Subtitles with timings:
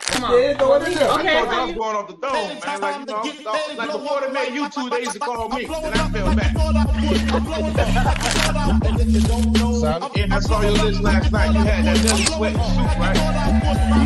[0.00, 0.42] Come on.
[0.42, 0.82] Yeah, throw it.
[0.82, 2.80] Okay, I thought I was going off the dome, man.
[2.80, 5.74] Like, you know, thought, like before they made YouTube, they used to call me, and
[5.74, 6.54] I fell back.
[9.80, 11.52] so, and I saw your list last night.
[11.52, 13.16] You had that Nelly sweat suit, right?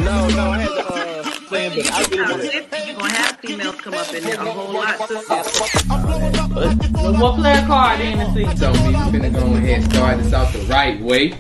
[0.05, 2.13] No, no, I had the uh, plan, but I get
[2.87, 4.99] You're gonna have females come up in there a whole lot.
[6.95, 8.57] Well, what player card in the season?
[8.57, 11.35] So we finna go ahead and start this out the right way.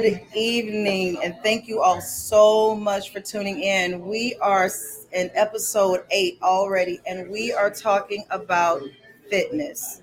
[0.00, 4.00] Good evening, and thank you all so much for tuning in.
[4.06, 4.70] We are
[5.12, 8.80] in episode eight already, and we are talking about
[9.28, 10.00] fitness.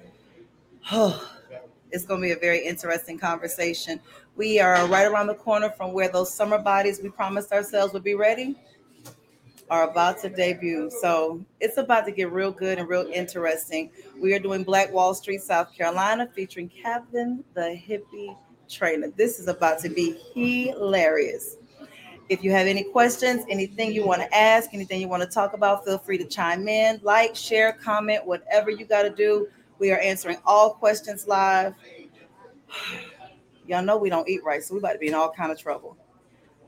[0.91, 1.27] Oh,
[1.91, 3.99] it's going to be a very interesting conversation.
[4.35, 8.03] We are right around the corner from where those summer bodies we promised ourselves would
[8.03, 8.55] be ready
[9.71, 10.91] are about to debut.
[11.01, 13.89] So it's about to get real good and real interesting.
[14.21, 18.37] We are doing Black Wall Street, South Carolina, featuring Kevin the Hippie
[18.69, 19.09] trainer.
[19.15, 21.57] This is about to be hilarious.
[22.29, 25.53] If you have any questions, anything you want to ask, anything you want to talk
[25.53, 29.47] about, feel free to chime in, like, share, comment, whatever you got to do.
[29.79, 31.73] We are answering all questions live.
[33.67, 35.59] Y'all know we don't eat right, so we about to be in all kind of
[35.59, 35.97] trouble.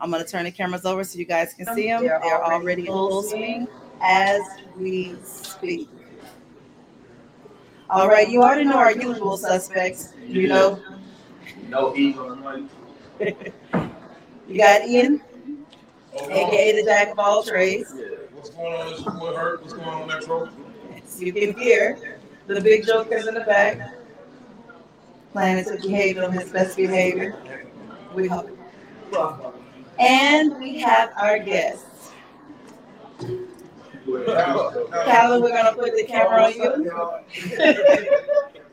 [0.01, 2.03] I'm going to turn the cameras over so you guys can um, see them.
[2.03, 3.67] They're, They're already in full swing
[4.01, 4.41] as
[4.77, 5.89] we speak.
[7.89, 10.13] All right, you already know our usual suspects.
[10.27, 10.79] You know,
[11.69, 12.69] no E on
[13.19, 13.33] the
[14.47, 15.21] You got Ian,
[16.15, 17.93] oh, aka the Jack of all trades.
[17.95, 18.05] Yeah.
[18.33, 18.91] What's going on?
[18.91, 19.61] This boy hurt.
[19.61, 20.49] What's going on, Metro?
[21.05, 23.93] So you can hear the big jokers in the back
[25.31, 27.37] planning to behave on his best behavior.
[28.15, 28.49] We hope.
[29.99, 32.11] And we have our guests.
[34.07, 36.95] Calvin, we're gonna put the camera on you.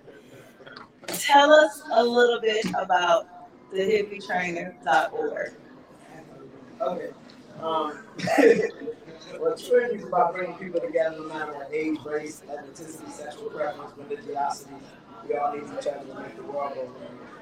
[1.18, 3.26] tell us a little bit about
[3.72, 5.52] the hippietrainer.org.
[6.80, 7.08] Okay.
[7.60, 7.98] Um,
[9.40, 13.92] well, training is about bringing people together no matter what age, race, ethnicity, sexual preference,
[13.96, 14.74] religiosity.
[15.26, 17.35] We all need each other to make the world go round.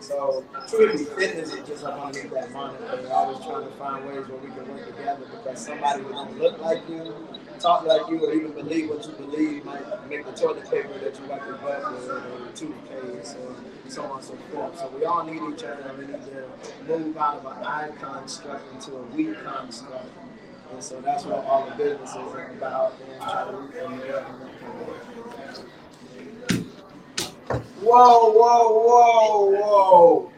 [0.00, 3.00] So, truly, fitness is just up underneath that moniker.
[3.02, 6.38] We're always trying to find ways where we can work together because somebody who don't
[6.38, 7.14] look like you,
[7.58, 11.18] talk like you, or even believe what you believe might make the toilet paper that
[11.18, 13.56] you like to butt with, or the toothpaste, or
[13.88, 14.78] so on and so forth.
[14.78, 16.48] So we all need each other, and we need to
[16.86, 20.10] move out of an I construct into a we construct.
[20.72, 25.03] And so that's what all the business is about, and try to
[27.80, 30.30] Whoa, whoa, whoa,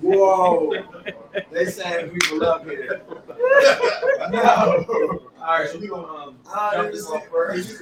[0.00, 0.72] whoa, whoa.
[1.52, 3.02] they saying people up here.
[4.30, 5.20] no.
[5.40, 7.78] All right, so we gonna um, uh, jump this off first.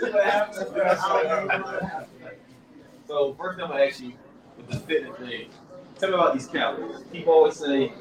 [3.08, 4.12] so first, I'm gonna ask you
[4.56, 5.48] with the fitness thing.
[5.98, 7.00] Tell me about these calories.
[7.10, 7.92] People always say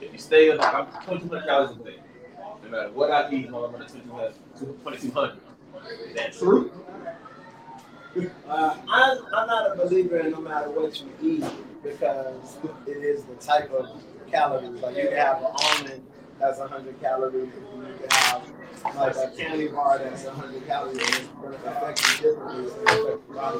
[0.00, 1.96] if you stay like I'm 2,200 calories a day,
[2.62, 5.38] no matter what I eat, I'm running 2,200.
[6.06, 6.70] Is that true?
[8.48, 11.44] Uh, I'm, I'm not a believer in no matter what you eat
[11.82, 13.88] because it is the type of
[14.30, 14.80] calories.
[14.80, 16.06] Like you can have an almond
[16.38, 18.42] that's 100 calories, you can have
[18.96, 22.72] like a candy bar that's 100 calories and it's going to affect you differently.
[22.96, 23.58] Your body.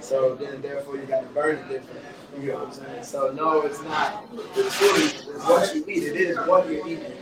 [0.00, 2.00] So then, therefore, you got to burn it differently.
[2.40, 3.04] You know what I'm saying?
[3.04, 4.24] So no, it's not.
[4.56, 6.02] It's truly it's what you eat.
[6.04, 7.12] It is what you're eating.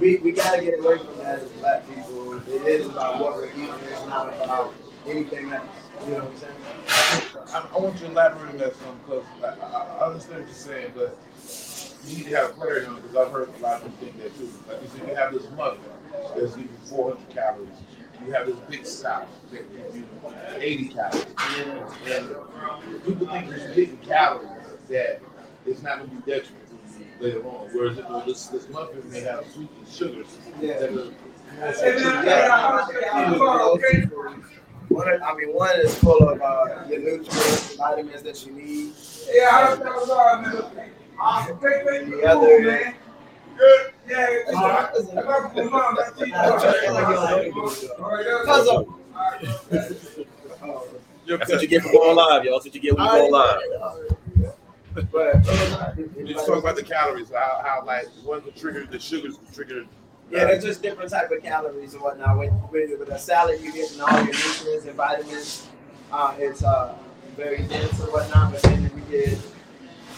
[0.00, 2.36] We, we got to get away from that as black people.
[2.48, 3.68] It is about what we're eating.
[3.90, 4.72] It's not about
[5.06, 5.66] anything else.
[6.04, 6.54] You know what I'm saying?
[7.54, 10.48] I, I want you to elaborate on that some because I, I, I understand what
[10.48, 11.18] you're saying, but
[12.06, 14.22] you need to have clarity on it because I've heard a lot of people think
[14.22, 14.50] that too.
[14.68, 15.80] Like you said, you have this muffin
[16.36, 17.68] that's giving 400 calories.
[18.26, 20.04] You have this big south that gives you
[20.58, 21.26] 80 calories.
[22.06, 24.48] And people think it's getting calories
[24.88, 25.22] that
[25.66, 26.78] it's not going to be detrimental
[27.20, 27.68] later on.
[27.72, 27.96] Whereas
[28.26, 30.78] this, this muffin may have sweet sugars yeah.
[30.78, 31.12] that are
[34.90, 38.92] one, I mean, one is full of uh, your nutrients, vitamins that you need.
[39.32, 40.04] Yeah, I don't know.
[42.10, 42.94] The other, man.
[43.56, 43.92] Good.
[44.08, 44.26] Yeah.
[51.26, 52.54] That's what you get from going live, y'all.
[52.54, 54.56] That's what you get when you go live.
[55.12, 58.98] But uh, You just talk about the calories, how, how like one could trigger the
[58.98, 59.84] sugars could trigger.
[60.30, 62.38] Yeah, they're just different type of calories and whatnot.
[62.38, 65.66] When with, with a salad, you get all your nutrients and vitamins.
[66.12, 66.96] Uh, it's uh,
[67.36, 68.52] very dense and whatnot.
[68.52, 69.38] But then if you get,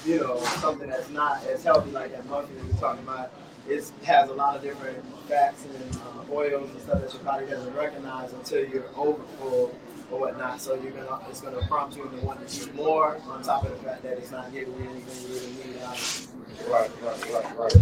[0.04, 3.32] you know, something that's not as healthy like that muffin that you're talking about,
[3.66, 7.46] it has a lot of different fats and uh, oils and stuff that your body
[7.46, 9.74] doesn't recognize until you're overfull
[10.10, 10.60] or whatnot.
[10.60, 13.18] So you're gonna, it's gonna prompt you to want to eat more.
[13.28, 15.96] On top of the fact that it's not giving you anything you really need out
[15.96, 16.28] of
[16.60, 16.68] it.
[16.70, 17.72] Right, right, right, right.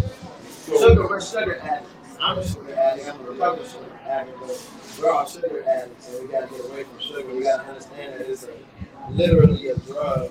[0.51, 1.91] So, Sugar, we're sugar addicts.
[2.21, 3.09] I'm a sugar addict.
[3.09, 4.71] I'm a sugar addict, but
[5.01, 7.35] we're all sugar addicts, so we gotta get away from sugar.
[7.35, 8.51] We gotta understand that it's a,
[9.11, 10.31] literally a drug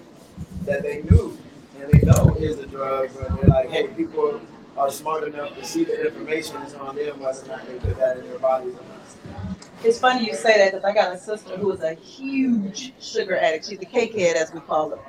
[0.66, 1.38] that they knew
[1.80, 4.40] and they know is a drug, but they're like, hey, people
[4.78, 7.98] are smart enough to see the information is on them whether or not they put
[7.98, 9.58] that in their bodies or not.
[9.84, 13.36] It's funny you say that because I got a sister who is a huge sugar
[13.38, 13.68] addict.
[13.68, 15.00] She's a cakehead, as we call her.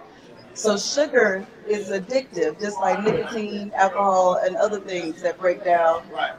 [0.54, 6.02] So sugar is addictive, just like nicotine, alcohol, and other things that break down.
[6.12, 6.32] Right.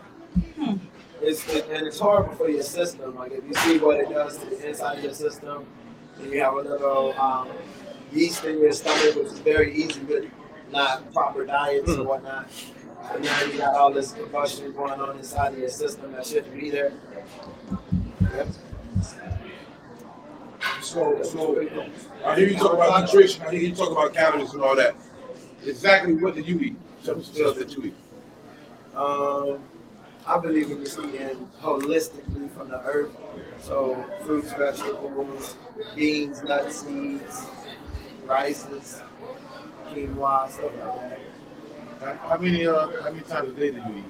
[1.22, 3.16] It's it, and it's horrible for your system.
[3.16, 5.66] Like if you see what it does to the inside of your system,
[6.20, 7.50] and you have a little um,
[8.12, 10.26] yeast in your stomach, which is very easy with
[10.72, 12.50] not proper diets and whatnot.
[12.52, 16.60] So now you got all this combustion going on inside of your system that shouldn't
[16.60, 16.94] be there.
[18.34, 18.48] Yep.
[20.82, 21.88] so, so
[22.26, 23.44] I hear you talk about nutrition.
[23.44, 24.96] I hear you talk about calories and all that.
[25.66, 26.76] Exactly what do you eat?
[27.04, 27.96] Some of the stuff that you eat.
[28.96, 29.60] Um,
[30.32, 33.12] I believe in just eating holistically from the earth.
[33.62, 35.58] So fruits, vegetables,
[35.96, 37.46] beans, nuts, seeds,
[38.26, 39.02] rices,
[39.90, 41.20] quinoa, stuff like that.
[42.22, 44.06] How- How many uh how many times a day do you eat?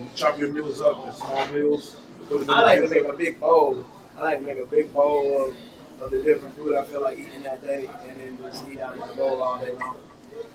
[0.00, 1.96] You chop your meals up in small meals.
[2.30, 3.84] in I like to the- make a big bowl.
[4.18, 5.56] I like to make a big bowl of,
[6.02, 8.98] of the different food I feel like eating that day, and then just eat out
[8.98, 9.96] of the bowl all day long.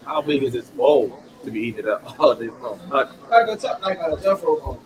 [0.06, 2.80] How big is this bowl to be eating it up all day long?
[2.90, 4.82] Like, Like a tu- like a Jeffro bowl.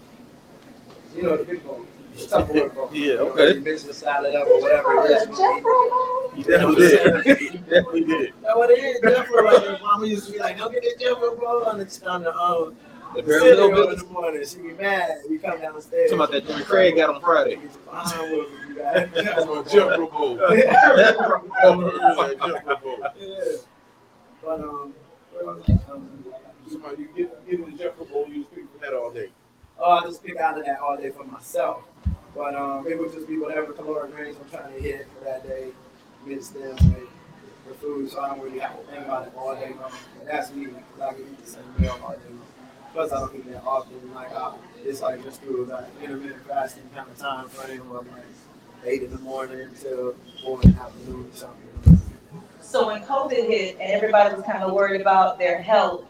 [1.15, 1.85] You know the big bowl.
[2.15, 2.89] The Tupperware bowl.
[2.93, 3.53] Yeah, You okay.
[3.55, 5.27] You mix the salad up or whatever it is.
[6.37, 7.41] you definitely did.
[7.53, 8.33] you definitely did.
[8.41, 9.01] That's what it is.
[9.01, 12.01] Jeffro, like your mama used to be like, "Don't get this Jeffro bowl on the
[12.09, 12.75] on the um."
[13.15, 14.45] The cereal parallel in the morning.
[14.45, 15.19] She be mad.
[15.29, 16.11] We come downstairs.
[16.11, 17.55] Talking about that Jimmy Craig got on Friday.
[17.89, 19.09] Fine with you guys.
[19.13, 20.37] That's what Jeffro Bowl.
[20.37, 21.41] Jeffro
[22.83, 22.99] Bowl.
[23.17, 23.57] Yeah.
[24.43, 24.93] But um,
[25.47, 26.16] um,
[26.69, 29.29] Somebody you get get in the Jeffro Bowl, you speak for that all day.
[29.79, 31.83] oh, I just pick out of that all day for myself.
[32.35, 35.47] But um, it would just be whatever caloric range I'm trying to hit for that
[35.47, 35.69] day,
[36.25, 37.07] mix them with
[37.67, 39.91] the food, so I don't really have to think about it all day long.
[40.19, 40.65] And that's me.
[40.67, 42.41] 'cause I can eat the same meal all day long.
[42.93, 44.13] Plus, I don't eat that often.
[44.13, 48.23] Like I, it's like just through that intermittent fasting kind of time frame of like
[48.85, 52.01] eight in the morning until four in the afternoon or something.
[52.61, 56.03] So when COVID hit and everybody was kind of worried about their health,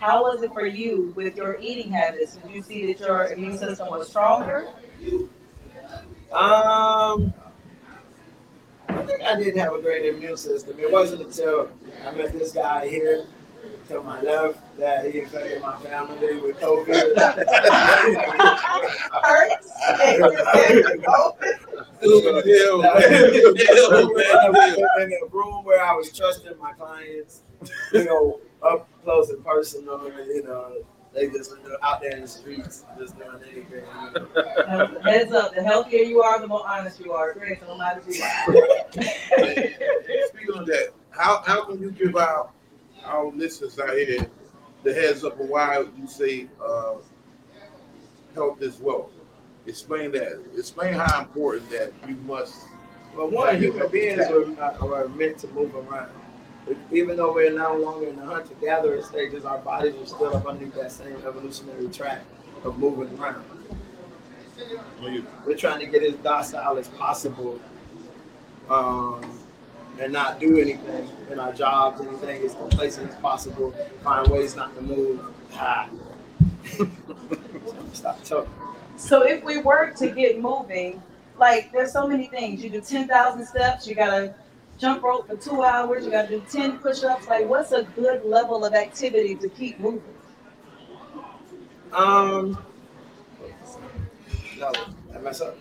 [0.00, 2.34] how was it for you with your eating habits?
[2.36, 4.68] Did you see that your immune system was stronger?
[6.32, 7.34] Um,
[8.88, 10.78] I think I did have a great immune system.
[10.78, 11.68] It wasn't until
[12.06, 13.26] I met this guy here
[13.88, 17.16] to my left that he infected my family with COVID.
[25.02, 27.42] in a room where I was trusting my clients,
[27.92, 31.52] you know, up close and personal, you know, they just
[31.82, 33.66] out there in the streets just doing anything.
[33.72, 35.00] You know.
[35.04, 37.32] Heads up, the healthier you are, the more honest you are.
[37.34, 38.22] Greg, no matter who you.
[40.28, 42.52] Speaking of that, how how can you give out
[43.04, 44.26] our listeners out here
[44.82, 46.94] the heads up on why you say uh,
[48.34, 49.10] health is wealth?
[49.66, 50.40] Explain that.
[50.56, 52.54] Explain how important that you must.
[53.16, 56.12] But one, human beings are, are meant to move around.
[56.92, 60.46] Even though we're no longer in the hunter gatherer stages, our bodies are still up
[60.46, 62.22] underneath that same evolutionary track
[62.64, 63.44] of moving around.
[65.46, 67.58] We're trying to get as docile as possible
[68.68, 69.38] um,
[69.98, 74.74] and not do anything in our jobs, anything as complacent as possible, find ways not
[74.76, 75.20] to move.
[75.54, 75.88] Ah.
[77.92, 78.52] Stop talking.
[78.96, 81.02] So if we were to get moving,
[81.38, 82.62] like there's so many things.
[82.62, 84.34] You do ten thousand steps, you gotta
[84.80, 87.28] jump rope for two hours, you gotta do ten push-ups.
[87.28, 90.02] Like what's a good level of activity to keep moving?
[91.92, 92.58] Um,
[94.58, 94.72] no,
[95.14, 95.58] I mess up.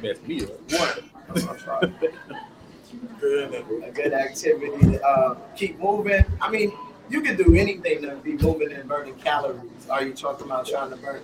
[0.00, 0.50] Messed me up.
[0.72, 1.48] One.
[1.50, 1.92] I'm sorry.
[3.22, 6.24] a good activity to uh, keep moving.
[6.40, 6.72] I mean,
[7.08, 9.88] you can do anything to be moving and burning calories.
[9.88, 11.22] Are you talking about trying to burn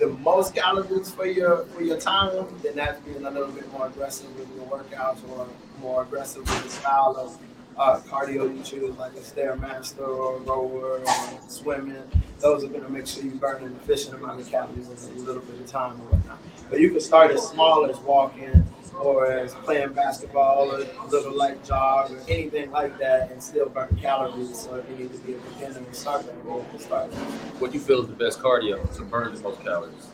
[0.00, 3.86] the most calories for your for your time, then that's being a little bit more
[3.86, 5.46] aggressive with your workouts or
[5.80, 7.38] more aggressive with the style of
[7.78, 12.02] uh, cardio you choose, like a stairmaster or a rower or swimming.
[12.40, 15.20] Those are going to make sure you burn an efficient amount of calories in a
[15.20, 16.38] little bit of time or whatnot.
[16.70, 18.66] But you can start as small as walking
[19.00, 23.68] or as playing basketball or a little light jog or anything like that and still
[23.68, 24.58] burn calories.
[24.60, 27.12] So if you need to be a beginner and start that way, you can start.
[27.58, 30.08] What do you feel is the best cardio to burn the most calories?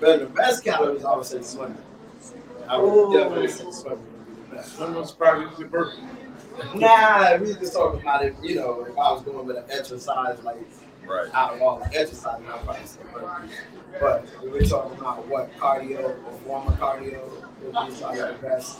[0.00, 1.78] But the best calories, I would say swimming.
[2.68, 4.76] I would definitely say swimming would be the best.
[4.76, 6.02] Someone's probably the birthday.
[6.74, 8.36] Nah, we just talking about it.
[8.42, 10.58] You know, if I was going with an exercise, like
[11.06, 11.28] Right.
[11.34, 13.50] out of all the exercise, I'd probably say burpees.
[14.00, 17.20] But we're talking about what cardio, performer cardio,
[17.64, 18.78] would like the best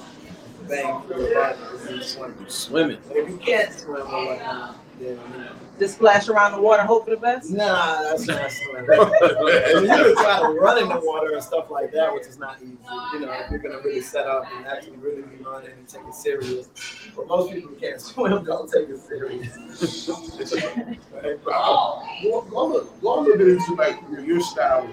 [0.68, 2.44] bang for your buck would be swimming.
[2.48, 2.98] Swimming.
[3.08, 5.48] But if you can't swim or whatnot, then you know,
[5.80, 7.50] Just splash around the water, hope for the best.
[7.50, 8.88] nah, that's not swimming.
[8.90, 12.38] and you can try to run in the water and stuff like that, which is
[12.38, 12.76] not easy.
[13.14, 16.02] You know, if you're gonna really set up and actually really be running and take
[16.06, 16.68] it serious.
[17.16, 20.06] But most people who can't swim don't take it serious.
[20.06, 24.88] Go, go, a little- go a little bit into like your, your style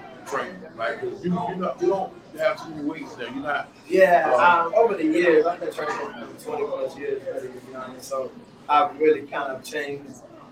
[0.76, 3.26] Like 'cause you, you, not, you don't have too many weights there.
[3.28, 3.68] You're not.
[3.88, 7.74] Yeah, um, over the years, I've been training for 20 plus years, really, to be
[7.74, 8.08] honest.
[8.08, 8.30] So
[8.68, 10.10] I've really kind of changed.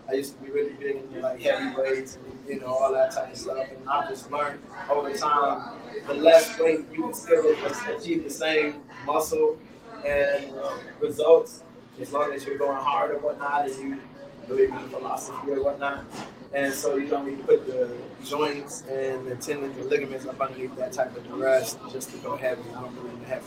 [0.09, 3.13] I used to be really big into like heavy weights and you know all that
[3.13, 7.55] type of stuff, and I've just learned over time the less weight you can still
[7.95, 9.59] achieve the same muscle
[10.07, 11.63] and uh, results
[12.01, 14.01] as long as you're going hard or whatnot, and you
[14.49, 16.05] believe in philosophy or whatnot.
[16.55, 20.41] And so you don't need to put the joints and the tendons and ligaments up
[20.41, 22.63] underneath that type of duress just to go heavy.
[22.75, 23.47] I don't believe in heavy.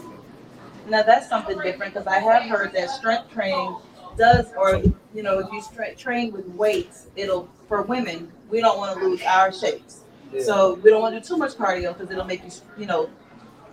[0.88, 3.76] Now that's something different because I have heard that strength training
[4.18, 4.82] does, or
[5.14, 8.32] you know, if you stra- train with weights, it'll for women.
[8.50, 10.02] We don't want to lose our shapes,
[10.34, 10.44] Yeah.
[10.44, 13.10] so we don't want to do too much cardio because it'll make you, you know,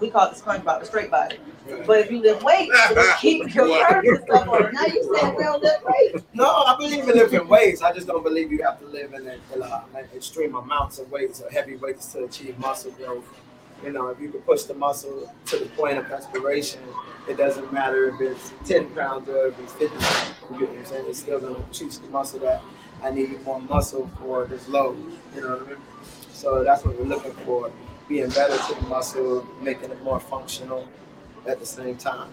[0.00, 1.38] we call it the SpongeBob, the straight body.
[1.86, 4.72] But if you lift weights, it'll keep your curves and stuff on.
[4.72, 6.24] Now you saying we don't lift weights?
[6.34, 7.82] No, I believe in different weights.
[7.82, 11.10] I just don't believe you have to live in, a, in a, extreme amounts of
[11.10, 13.26] weights or heavy weights to achieve muscle growth.
[13.84, 16.80] You know, if you can push the muscle to the point of aspiration,
[17.28, 20.34] it doesn't matter if it's 10 pounds or if it's 50 pounds.
[20.50, 21.04] You get what I'm saying?
[21.08, 22.62] It's still going to choose the muscle that
[23.02, 24.96] I need more muscle for this load.
[25.34, 25.78] You know what I mean?
[26.32, 27.70] So that's what we're looking for
[28.08, 30.88] being better to the muscle, making it more functional
[31.46, 32.30] at the same time.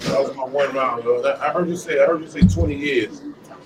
[0.00, 1.04] That was my one round.
[1.04, 1.36] Though.
[1.40, 2.02] I heard you say.
[2.02, 3.22] I heard you say 20 years.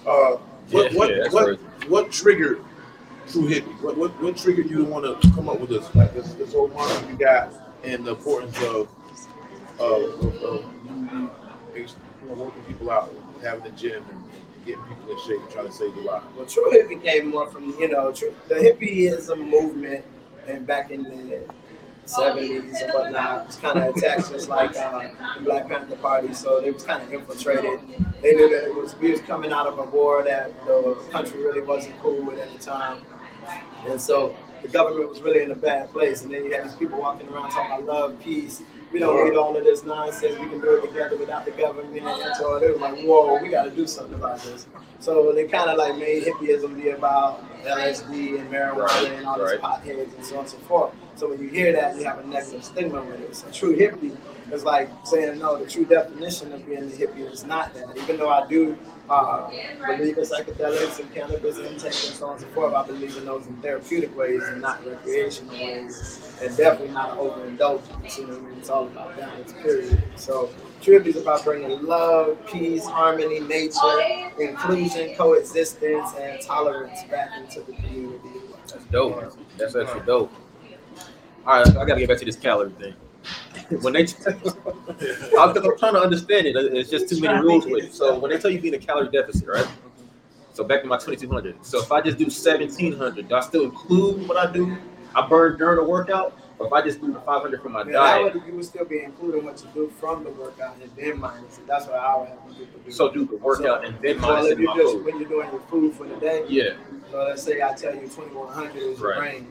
[0.07, 0.37] Uh,
[0.71, 2.63] what Yeah, what yeah, that's what, what triggered
[3.31, 3.83] True Hippie?
[3.83, 6.55] What what what triggered you to want to come up with this like this this
[6.55, 7.53] whole model you got
[7.85, 8.89] and the importance of
[9.79, 11.21] of, of, of you,
[11.77, 11.87] you
[12.27, 14.25] know, working people out, having the gym and
[14.65, 16.25] getting people in shape, trying to save their lives.
[16.37, 20.05] Well, true hippie came more from you know, true, the hippieism movement,
[20.49, 21.43] and back in the
[22.05, 26.33] seventies and whatnot, it was kind of attached just like uh, the Black Panther Party.
[26.33, 27.81] So they was kind of infiltrated.
[28.23, 31.43] They knew that it was we was coming out of a war that the country
[31.43, 33.03] really wasn't cool with at the time,
[33.87, 36.23] and so the government was really in a bad place.
[36.23, 38.63] And then you had these people walking around talking about love, peace.
[38.93, 40.39] We don't need all of this nonsense.
[40.39, 42.03] We can do it together without the government.
[42.03, 44.67] And so they were like, whoa, we got to do something about this.
[45.01, 49.59] So they kind of like made hippieism be about LSD and marijuana and all these
[49.61, 50.95] potheads and so on and so forth.
[51.17, 53.37] So when you hear that, you have a negative stigma with it.
[53.37, 54.17] So true hippie
[54.53, 57.97] is like saying, no, the true definition of being a hippie is not that.
[57.97, 58.79] Even though I do
[59.11, 59.51] uh,
[59.97, 63.25] believe in psychedelics and cannabis intake and so on and so forth, I believe in
[63.25, 66.37] those in therapeutic ways and not recreational ways.
[66.41, 68.19] And definitely not overindulgence.
[68.19, 70.03] You know, it's all about balance, period.
[70.17, 70.51] So
[70.81, 74.01] hippie is about bringing love, peace, harmony, nature,
[74.39, 78.29] inclusion, coexistence, and tolerance back into the community.
[78.69, 79.37] That's dope.
[79.57, 80.33] That's actually dope.
[81.47, 82.95] All right, I gotta get back to this calorie thing.
[83.83, 84.55] When they, because
[85.39, 87.95] I'm trying to understand it, it's just too many rules with it.
[87.95, 89.67] So when they tell you being a calorie deficit, right?
[90.53, 91.65] So back to my 2200.
[91.65, 94.77] So if I just do 1700, do I still include what I do?
[95.15, 97.93] I burn during the workout, or if I just do the 500 for my Yeah,
[97.93, 98.35] diet?
[98.35, 101.59] would, you would still be including what you do from the workout and then minus
[101.59, 101.67] it.
[101.67, 102.91] That's what I would have people do.
[102.91, 105.05] So do the workout and then so minus if it in you just food.
[105.05, 106.71] when you're doing your food for the day, Yeah,
[107.11, 109.47] so let's say I tell you 2100 is your range,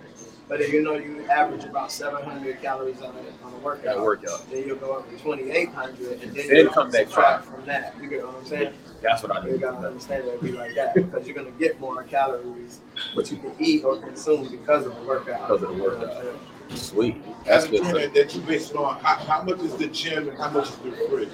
[0.48, 4.02] but if you know you average about 700 calories on a, on a workout, got
[4.02, 4.50] workout.
[4.50, 7.96] then you'll go up to 2800 and then, Then you'll come back subtract from that.
[8.02, 8.74] You get what I'm saying?
[9.02, 11.80] That's what I You gotta understand that it'd be like that because you're gonna get
[11.80, 12.80] more calories
[13.14, 15.48] what you can eat or consume because of the workout.
[15.48, 16.02] Because of the workout.
[16.02, 16.40] You know what I'm saying?
[16.70, 17.26] Sweet.
[17.46, 17.84] That's That's the good.
[17.84, 19.00] thing that, that you based on.
[19.00, 21.30] How, how much is the gym and how much is the fridge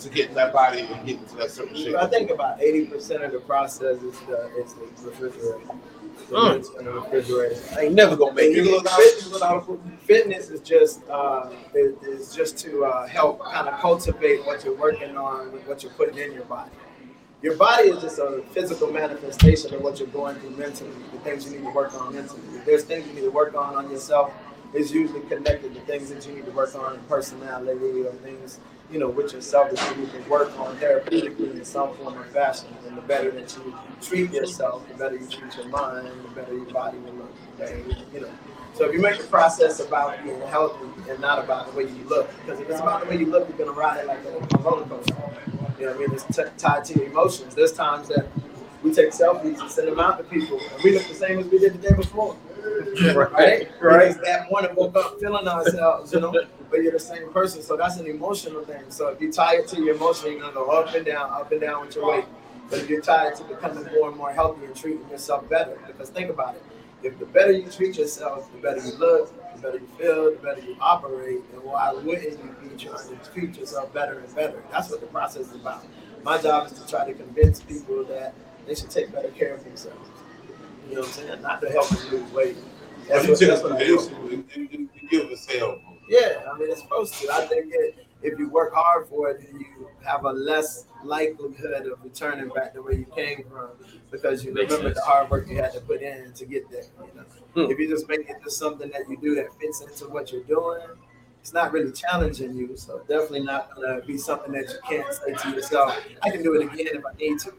[0.00, 1.96] to get in that body and get into that certain shape?
[1.96, 5.60] I think about eighty percent of the process is the is the refrigerator.
[6.28, 7.56] The in the refrigerator.
[7.76, 8.64] I ain't never gonna make it.
[8.64, 13.68] Fitness- look out for- Fitness is just uh, is, is just to uh, help kind
[13.68, 16.70] of cultivate what you're working on, what you're putting in your body.
[17.42, 21.44] Your body is just a physical manifestation of what you're going through mentally, the things
[21.44, 22.40] you need to work on mentally.
[22.54, 24.32] If there's things you need to work on on yourself,
[24.72, 28.60] it's usually connected to things that you need to work on in personality or things,
[28.94, 32.68] you know, with yourself that you can work on therapeutically in some form or fashion.
[32.86, 36.54] And the better that you treat yourself, the better you treat your mind, the better
[36.54, 37.34] your body will look.
[38.14, 38.30] You know.
[38.74, 42.04] So if you make the process about being healthy and not about the way you
[42.08, 44.56] look, because if it's about the way you look, you're gonna ride it like a,
[44.56, 45.16] a roller coaster.
[45.78, 46.12] You know what I mean?
[46.12, 47.56] It's t- tied to your emotions.
[47.56, 48.28] There's times that
[48.84, 51.46] we take selfies and send them out to people, and we look the same as
[51.46, 52.36] we did the day before.
[53.14, 53.68] right?
[53.80, 54.14] Right.
[54.22, 56.32] That morning woke up feeling ourselves, you know,
[56.70, 57.62] but you're the same person.
[57.62, 58.84] So that's an emotional thing.
[58.90, 61.50] So if you tie it to your emotion, you're gonna go up and down, up
[61.50, 62.26] and down with your weight.
[62.68, 66.10] But if you're tied to becoming more and more healthy and treating yourself better, because
[66.10, 66.62] think about it.
[67.02, 70.38] If the better you treat yourself, the better you look, the better you feel, the
[70.38, 74.62] better you operate, and why wouldn't you be trying to treat yourself better and better?
[74.70, 75.86] That's what the process is about.
[76.22, 78.34] My job is to try to convince people that
[78.66, 80.08] they should take better care of themselves.
[80.88, 81.42] You know what I'm saying?
[81.42, 82.56] Not to help them lose weight.
[83.08, 84.44] That's what, took that's us what to I do.
[84.56, 85.78] You- give us hell.
[86.08, 87.30] Yeah, I mean, it's supposed to.
[87.32, 91.86] I think it, if you work hard for it, then you have a less likelihood
[91.86, 93.68] of returning back to where you came from
[94.10, 95.04] because you Makes remember sense.
[95.04, 96.84] the hard work you had to put in to get there.
[97.00, 97.66] You know?
[97.66, 97.70] Hmm.
[97.72, 100.42] If you just make it just something that you do that fits into what you're
[100.44, 100.80] doing,
[101.40, 102.74] it's not really challenging you.
[102.76, 106.54] So definitely not gonna be something that you can't say to yourself, I can do
[106.54, 107.52] it again if I need to.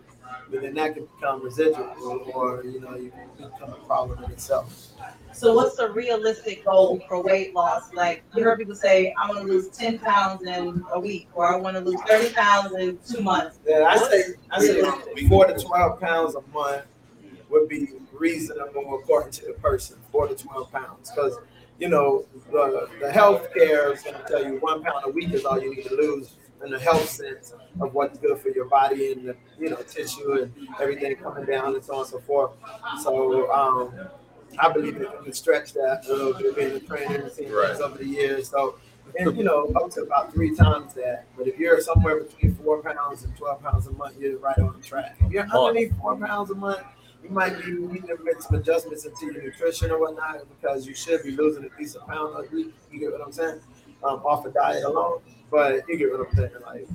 [0.50, 4.32] But then that can become residual or, you know, you can become a problem in
[4.32, 4.89] itself.
[5.34, 7.94] So what's the realistic goal for weight loss?
[7.94, 11.51] Like you heard people say, I want to lose ten pounds in a week, or
[11.51, 13.60] I want to lose thirty pounds in two months.
[13.65, 16.86] Yeah, I say I say four to twelve pounds a month
[17.50, 19.98] would be reasonable according to the person.
[20.12, 21.38] Four to twelve pounds, because
[21.79, 25.34] you know the the health care is going to tell you one pound a week
[25.34, 28.65] is all you need to lose in the health sense of what's good for your
[28.65, 32.20] body and the you know tissue and everything coming down and so on and so
[32.20, 32.52] forth.
[33.04, 33.94] So um,
[34.58, 37.52] I believe that you can stretch that a little bit being a trainer and seeing
[37.52, 37.76] Right.
[37.82, 38.50] over the years.
[38.50, 38.76] So
[39.18, 41.26] and you know, up to about three times that.
[41.38, 44.82] But if you're somewhere between four pounds and twelve pounds a month, you're right on
[44.82, 45.18] track.
[45.22, 46.82] If you're underneath four pounds a month,
[47.24, 50.94] you might be needing to make some adjustments into your nutrition or whatnot because you
[50.96, 52.74] should be losing at least a pound a week.
[52.91, 53.60] You get what I'm saying?
[54.04, 55.20] Um, off a diet alone.
[55.56, 56.52] But you get what I'm saying?
[56.65, 56.86] Like,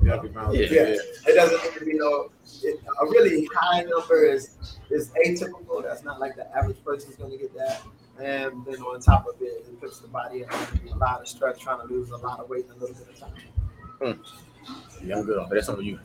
[0.00, 0.20] Yeah.
[0.52, 0.70] Yeah.
[0.70, 0.96] yeah,
[1.26, 2.30] it doesn't need to be no.
[2.62, 5.82] It, a really high number is is atypical.
[5.82, 7.82] That's not like the average person's going to get that.
[8.20, 11.58] And then on top of it, it puts the body in a lot of stress
[11.58, 13.34] trying to lose a lot of weight in a little bit of time.
[14.14, 15.04] Hmm.
[15.04, 15.56] Yeah, I'm good on that.
[15.56, 15.98] That's on you.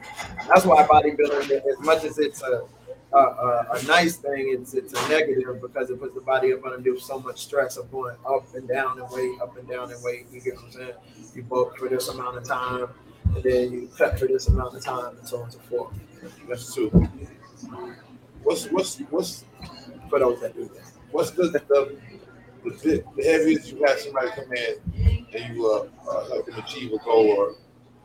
[0.48, 2.64] That's why bodybuilding, as much as it's a
[3.12, 6.66] a, a, a nice thing, it's it's a negative because it puts the body up
[6.66, 10.04] under so much stress of going up and down and weight, up and down and
[10.04, 10.28] weight.
[10.32, 10.94] You get what I'm saying?
[11.34, 12.88] You bulk for this amount of time,
[13.36, 15.94] and then you cut for this amount of time, and so on and so forth.
[16.48, 16.90] That's true.
[18.44, 19.46] What's what's what's
[20.10, 20.92] For those that do that.
[21.12, 21.98] what's the the,
[22.64, 26.92] the, the heaviest you had somebody come in and you uh, uh help them achieve
[26.94, 27.56] a goal or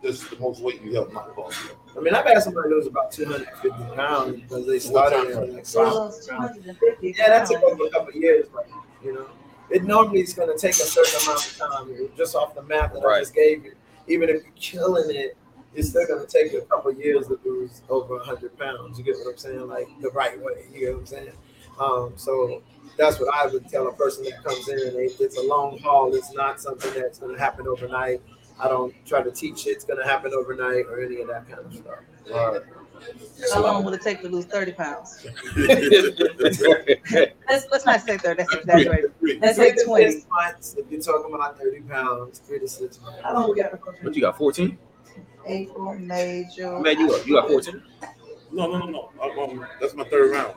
[0.04, 1.50] this is the most weight you help not go.
[1.96, 5.84] I mean, I've had somebody lose about 250 pounds because they started at like So
[5.84, 8.68] five those 250 Yeah, that took over a couple of years, but
[9.02, 9.26] you know,
[9.70, 12.08] it normally is going to take a certain amount of time.
[12.16, 13.72] Just off the map that I just gave you,
[14.06, 15.38] even if you're killing it,
[15.74, 18.98] it's still going to take you a couple of years to lose over 100 pounds.
[18.98, 19.66] You get what I'm saying?
[19.66, 20.66] Like the right way.
[20.72, 21.32] You get what I'm saying?
[21.80, 22.62] Um, so
[22.98, 24.78] that's what I would tell a person that comes in.
[24.78, 26.14] and It's a long haul.
[26.14, 28.20] It's not something that's going to happen overnight.
[28.58, 31.66] I don't try to teach it's going to happen overnight or any of that kind
[31.66, 31.98] of stuff.
[32.30, 32.62] Right.
[33.52, 35.26] How long will it take to lose 30 pounds?
[35.56, 39.12] Let's, let's not say 30, that's exaggerated.
[39.40, 40.10] Let's say 20.
[40.10, 40.74] six months.
[40.78, 43.20] If you're talking about 30 pounds, three to six months.
[43.22, 43.78] How long we got?
[44.02, 44.38] What you got?
[44.38, 44.78] 14?
[45.46, 46.82] April, May, June.
[46.82, 47.82] Man, you got you got 14?
[48.52, 49.10] No, no, no, no.
[49.20, 50.54] I'm, um, that's my third round.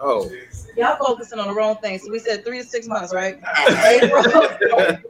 [0.00, 0.30] Oh.
[0.76, 1.98] Y'all focusing on the wrong thing.
[1.98, 3.40] So we said three to six months, right?
[3.84, 4.22] April,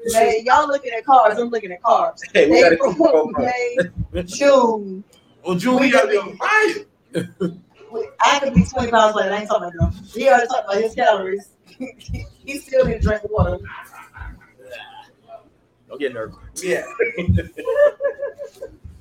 [0.07, 2.23] May, y'all looking at cars, I'm looking at cars.
[2.33, 3.37] Hey, we April, keep.
[4.13, 5.05] May, June.
[5.45, 6.85] Oh, June, we gotta be on fire.
[8.21, 9.33] I could be 20 pounds lighter.
[9.33, 10.05] I ain't talking about them.
[10.05, 11.49] He already talked about his calories.
[11.79, 13.59] he still need to drink water.
[15.89, 16.39] Don't get nervous.
[16.63, 16.85] Yeah.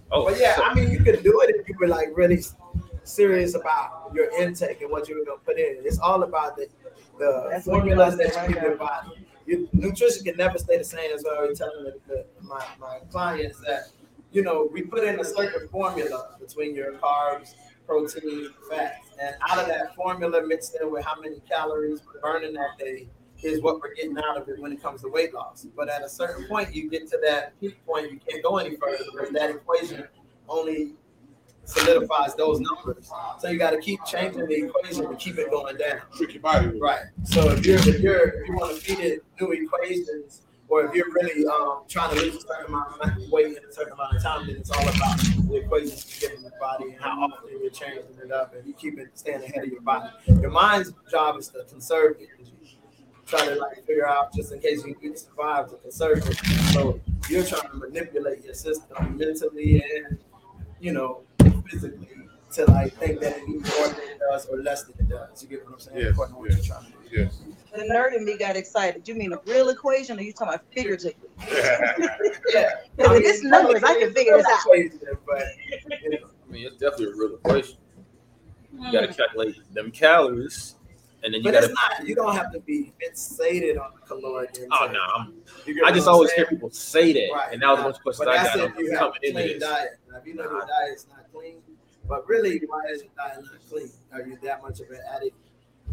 [0.09, 2.41] Oh, But yeah, so- I mean, you could do it if you were like really
[3.07, 5.77] serious about your intake and what you're gonna put in.
[5.83, 6.67] It's all about the
[7.17, 9.25] the That's formulas that you give your body.
[9.45, 11.11] Your nutrition can never stay the same.
[11.13, 13.89] As I always telling the, the, my my clients that
[14.31, 17.55] you know we put in a certain formula between your carbs
[17.87, 19.09] protein, fats.
[19.19, 23.07] And out of that formula mixed in with how many calories we're burning that day
[23.41, 25.65] is what we're getting out of it when it comes to weight loss.
[25.75, 28.75] But at a certain point, you get to that peak point, you can't go any
[28.75, 30.07] further because that equation
[30.49, 30.93] only
[31.67, 33.11] solidifies those numbers.
[33.39, 35.99] So you got to keep changing the equation to keep it going down.
[36.15, 36.79] Trick your body.
[36.79, 37.01] Right.
[37.23, 40.93] So if you're if you're if you want to feed it new equations, or if
[40.93, 44.15] you're really um, trying to lose a certain amount of weight in a certain amount
[44.15, 47.21] of time, then it's all about the equations you get in your body and how
[47.21, 50.09] often you're changing it up and you keep it staying ahead of your body.
[50.27, 52.53] Your mind's job is to conserve energy.
[53.25, 56.37] Try to like figure out just in case you need to survive to conserve it.
[56.71, 56.99] So
[57.29, 60.17] you're trying to manipulate your system mentally and
[60.79, 61.23] you know
[61.69, 62.07] physically
[62.53, 65.43] to like think that it needs more than it does or less than it does.
[65.43, 65.97] You get what I'm saying?
[65.99, 66.57] Yes, According to what yes.
[66.67, 67.17] you're trying to do.
[67.23, 67.41] Yes.
[67.75, 69.07] The nerd in me got excited.
[69.07, 71.15] You mean a real equation or you talking about figuratively?
[72.53, 72.69] Yeah.
[73.05, 73.83] I mean, it's numbers.
[73.83, 74.59] I can figure this out.
[75.25, 75.43] But,
[76.01, 77.77] you know, I mean, it's definitely a real equation.
[78.79, 80.75] You got to calculate them calories,
[81.23, 81.73] and then you but got it's to.
[81.99, 82.07] not.
[82.07, 84.69] You don't have to be fixated on the caloric intake.
[84.71, 85.33] Oh no, I'm,
[85.85, 86.41] I just always saying?
[86.41, 87.53] hear people say that, Right.
[87.53, 89.41] and that was one of the questions I got if you have coming a into
[89.41, 89.69] clean this.
[89.69, 89.89] diet.
[90.11, 91.61] Now, if you know your diet's not clean,
[92.07, 93.89] but really, why is your diet not clean?
[94.13, 95.35] Are you that much of an addict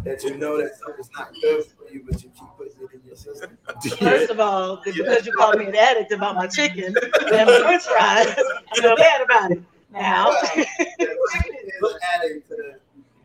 [0.05, 3.01] that you know that something's not good for you, but you keep putting it in
[3.07, 3.59] your system?
[3.99, 6.95] First of all, because you called me an addict about my chicken
[7.33, 8.35] and my french fries,
[8.73, 9.63] I feel bad about it.
[9.93, 12.79] Now, Well, the chicken is adding to the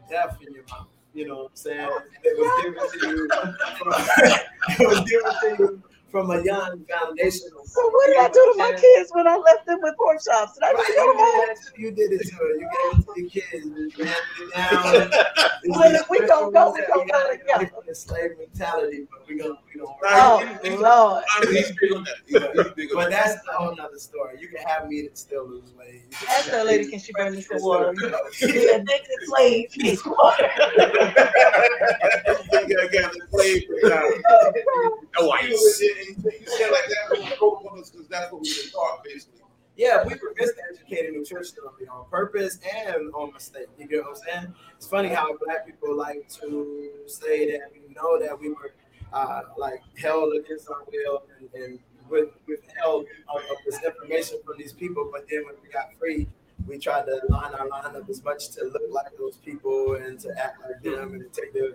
[0.09, 0.87] death in your mouth.
[1.13, 1.89] You know what I'm saying?
[2.23, 3.55] It was given to you from,
[4.69, 7.63] it was given to you from a young foundational.
[7.65, 10.53] so what did I do to my kids when I left them with pork chops?
[10.53, 12.49] Did I Right, you, did that, you did it to her.
[12.53, 13.97] You gave it to your kids.
[13.97, 15.11] You handed it down.
[15.65, 17.71] Well, we don't go, we don't go together.
[17.85, 19.55] The slave mentality, but we gonna
[20.01, 20.59] we don't.
[20.65, 21.23] Oh, Lord.
[21.29, 22.15] I he's big on that.
[22.25, 23.25] He's, he's big on But that.
[23.25, 24.37] that's a whole nother story.
[24.39, 26.03] You can have me and still lose weight.
[26.09, 27.93] You can Ask have that lady, can she bring me some and water?
[27.95, 28.09] still-
[28.41, 30.49] The addicted slave needs water.
[31.49, 33.65] you gotta get the flavor.
[35.19, 39.35] No You said like that because that's what we've been taught, basically.
[39.75, 43.67] Yeah, we were miseducated nutritionally on purpose and on mistake.
[43.77, 44.53] You get what I'm saying?
[44.75, 48.73] It's funny how black people like to say that we know that we were
[49.13, 54.57] uh, like held against our will and, and with, withheld of, of this information from
[54.57, 56.27] these people, but then when we got free,
[56.67, 60.19] we tried to line our line up as much to look like those people and
[60.19, 61.71] to act like them and to take their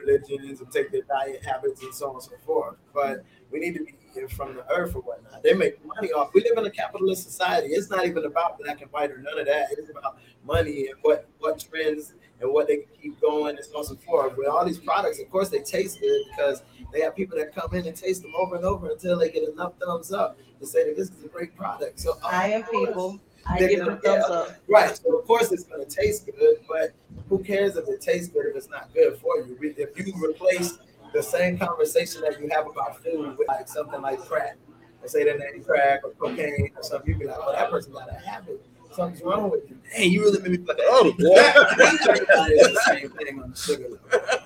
[0.00, 2.76] religions and take their diet habits and so on and so forth.
[2.94, 5.42] But we need to be eating from the earth or whatnot.
[5.42, 6.32] They make money off.
[6.34, 7.68] We live in a capitalist society.
[7.68, 9.68] It's not even about black and white or none of that.
[9.72, 13.72] It's about money and what what trends and what they can keep going and so
[13.72, 14.36] on and so forth.
[14.36, 17.72] With all these products, of course, they taste good because they have people that come
[17.74, 20.84] in and taste them over and over until they get enough thumbs up to say
[20.84, 22.00] that this is a great product.
[22.00, 23.20] So I am people.
[23.46, 24.56] I give them thumbs up.
[24.68, 24.96] Right.
[24.96, 26.92] So of course it's gonna taste good, but
[27.28, 29.56] who cares if it tastes good if it's not good for you?
[29.60, 30.78] If you replace
[31.12, 34.56] the same conversation that you have about food with like something like crack,
[35.00, 37.92] and say that name crack or cocaine or something, you'd be like, oh, that person
[37.92, 38.64] got a habit.
[38.92, 39.78] Something's wrong with you.
[39.90, 41.14] Hey, you really made me feel like oh boy.
[41.18, 43.98] The same thing on the sugar level.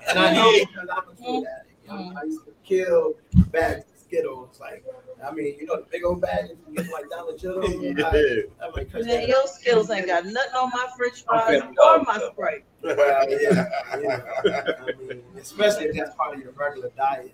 [0.09, 1.73] And I know because I'm a food addict.
[1.85, 3.13] You know, I used to kill
[3.51, 4.59] bags of Skittles.
[4.59, 4.85] Like,
[5.25, 7.65] I mean, you know, the big old bag you get from, like Dollar General.
[8.05, 11.61] I, I might cut Man, that your skills ain't got nothing on my french fries
[11.61, 12.31] or dog, my so.
[12.31, 12.65] Sprite.
[12.83, 12.95] Well,
[13.29, 13.69] yeah,
[14.01, 14.21] yeah.
[14.45, 17.33] I mean, especially if that's part of your regular diet.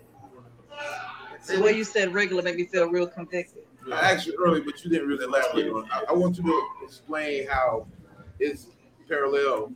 [1.46, 3.59] The way you said regular made me feel real convicted.
[3.92, 5.88] I asked you earlier, but you didn't really elaborate on.
[5.90, 7.86] I, I want you to explain how
[8.38, 8.66] it's
[9.08, 9.72] parallel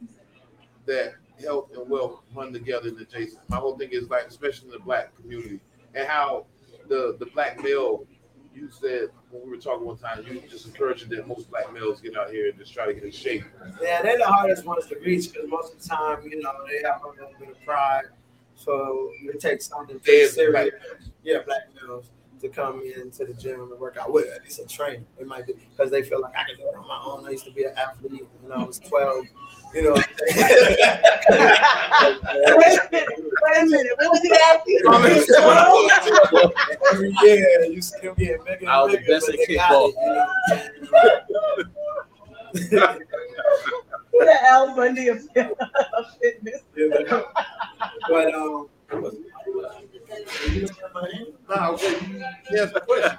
[0.86, 3.40] that health and wealth run together in the Jason.
[3.48, 5.60] My whole thing is like, especially in the black community,
[5.94, 6.46] and how
[6.88, 8.06] the the black male.
[8.54, 12.00] You said when we were talking one time, you just encouraging that most black males
[12.00, 13.42] get out here and just try to get in shape.
[13.82, 16.88] Yeah, they're the hardest ones to reach because most of the time, you know, they
[16.88, 18.04] have a little bit of pride.
[18.54, 20.70] So it takes something very serious.
[20.70, 22.12] black Yeah, black males
[22.44, 25.02] to come into the gym and work out with at least a trainer.
[25.18, 27.26] It might be because they feel like I can do it on my own.
[27.26, 29.24] I used to be an athlete when I was 12.
[29.74, 30.04] You know, Wait
[30.38, 30.48] a
[32.92, 33.08] minute.
[33.42, 33.92] Wait a minute.
[33.96, 34.80] What was he asking?
[36.92, 39.12] every year you see them getting bigger I was the bigger.
[39.14, 39.88] best but at they kickball.
[39.88, 39.96] it,
[42.70, 42.98] you know?
[44.12, 45.22] Who the Al Bundy of
[46.22, 46.60] fitness?
[46.76, 47.26] You know?
[48.08, 48.68] But um,
[51.48, 52.02] Nah, wait,
[52.50, 53.18] yes, the question.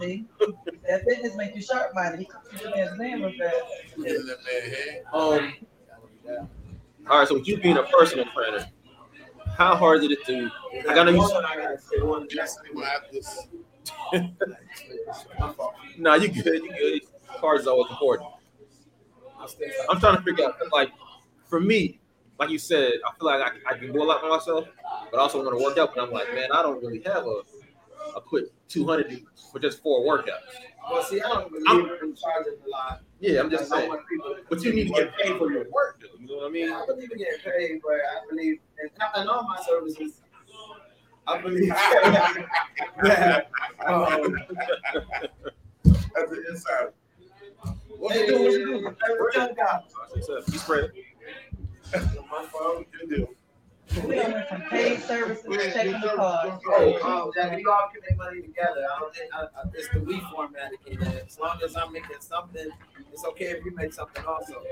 [0.00, 0.24] See,
[0.88, 2.20] that fitness make you sharp minded.
[2.20, 5.02] He keeps your man's name real that.
[5.12, 5.52] Um.
[7.10, 7.28] All right.
[7.28, 8.66] So with you being a personal trainer,
[9.56, 10.50] how hard is it to?
[10.88, 11.22] I know you.
[11.22, 13.48] I gotta say one Yes, they will have this.
[15.38, 15.74] My fault.
[15.98, 16.62] No, you good.
[16.62, 17.00] You good.
[17.40, 18.28] Cards is always important.
[19.90, 20.92] I'm trying to figure out, 'cause, like,
[21.46, 22.00] for me,
[22.38, 24.68] like you said, I feel like I, I can do a lot for myself,
[25.12, 25.94] but I also want to work out.
[25.94, 27.42] But I'm like, man, I don't really have a
[28.16, 29.22] a quick 200
[29.52, 30.40] for just four workouts.
[30.90, 33.00] Well, see, I don't believe I'm- in charging a lot.
[33.20, 33.88] Yeah, I'm just saying.
[33.88, 36.18] want people to But you need to get paid for your work, though.
[36.18, 36.72] You know what I mean?
[36.72, 40.20] I believe in getting paid, but I believe in, in all my services.
[41.28, 41.68] I believe
[43.02, 43.46] that
[43.86, 44.36] um,
[45.84, 46.88] That's the inside.
[47.96, 48.42] What you doing?
[48.42, 48.84] What you doing?
[48.84, 49.84] What you got?
[50.48, 50.94] You spread it.
[52.28, 52.84] My phone.
[52.98, 53.28] Good deal.
[53.94, 56.60] We done went from paid services to checking the card.
[56.66, 58.86] Oh, that we all can make money together.
[58.94, 61.02] I don't think I, I, it's the we format again.
[61.26, 62.68] As long as I'm making something,
[63.12, 64.62] it's okay if you make something also.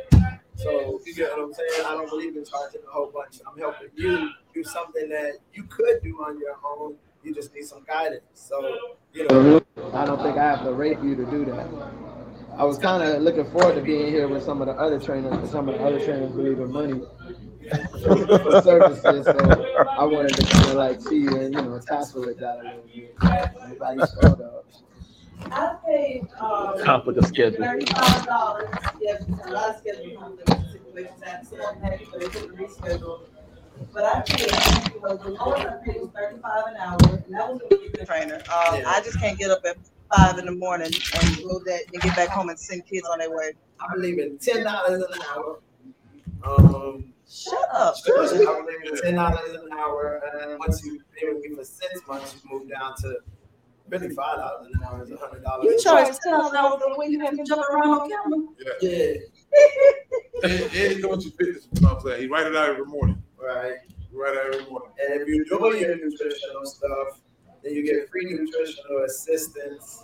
[0.54, 1.87] So you get what I'm saying?
[1.87, 3.40] I don't believe in charging a whole bunch.
[3.46, 6.94] I'm helping you do something that you could do on your own.
[7.22, 8.22] You just need some guidance.
[8.35, 11.68] So you know, I don't think I have to rape you to do that.
[12.56, 15.50] I was kind of looking forward to being here with some of the other trainers,
[15.50, 17.50] some of the other trainers believe in money for
[18.62, 19.25] services.
[19.27, 22.59] So I wanted to kind of like see you and you know tassel with that
[22.61, 23.14] a little bit.
[23.62, 24.64] Everybody's sold out.
[25.53, 27.64] I paid, um, Conflict of schedule.
[27.64, 28.68] thirty-five dollars,
[29.01, 32.18] yes, a lot of schedule conflicts, situations, that some had, so
[32.49, 33.20] reschedule.
[33.94, 37.61] But I paid, well, the lowest I paid was thirty-five an hour, and that was
[37.70, 38.35] a good trainer.
[38.37, 38.83] Um, Yeah.
[38.88, 39.77] I just can't get up at
[40.14, 43.18] five in the morning and go that, and get back home and send kids on
[43.18, 43.53] their way.
[43.81, 45.59] I believe in ten dollars an hour.
[46.44, 47.95] Um, Shut up.
[48.09, 51.64] I believe in ten dollars an hour, and then once you pay with me for
[51.64, 53.19] six months, you move down to
[53.88, 55.64] really five dollars an hour is a hundred dollars.
[55.64, 58.47] You charge ten dollars an hour for when you have to jump around on camera.
[58.81, 59.14] Yeah,
[60.43, 62.23] And, and he knows you fitness, you know what I'm saying?
[62.23, 63.23] He write it out every morning.
[63.40, 63.75] right.
[64.11, 64.90] He write it out every morning.
[65.09, 67.21] And if you're doing your nutritional stuff,
[67.62, 70.03] then you get free nutritional assistance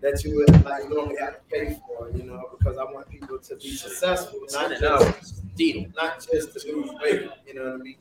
[0.00, 3.38] that you would like normally have to pay for, you know, because I want people
[3.38, 5.43] to be successful, not just
[5.96, 7.96] not just to lose weight, you know what I mean?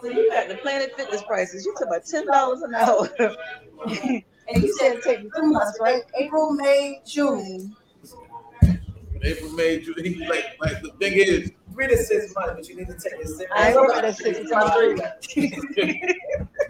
[0.00, 1.64] So you got the Planet Fitness prices.
[1.64, 3.08] You took about ten dollars an hour.
[3.86, 6.02] and you said it take two months, right?
[6.18, 7.76] April, May, June.
[9.22, 9.94] April, May, June,
[10.28, 13.28] like, like the thing is, Three to six months, but you need to take it
[13.28, 13.50] serious.
[13.54, 15.00] I ain't working at six times.
[15.36, 15.50] You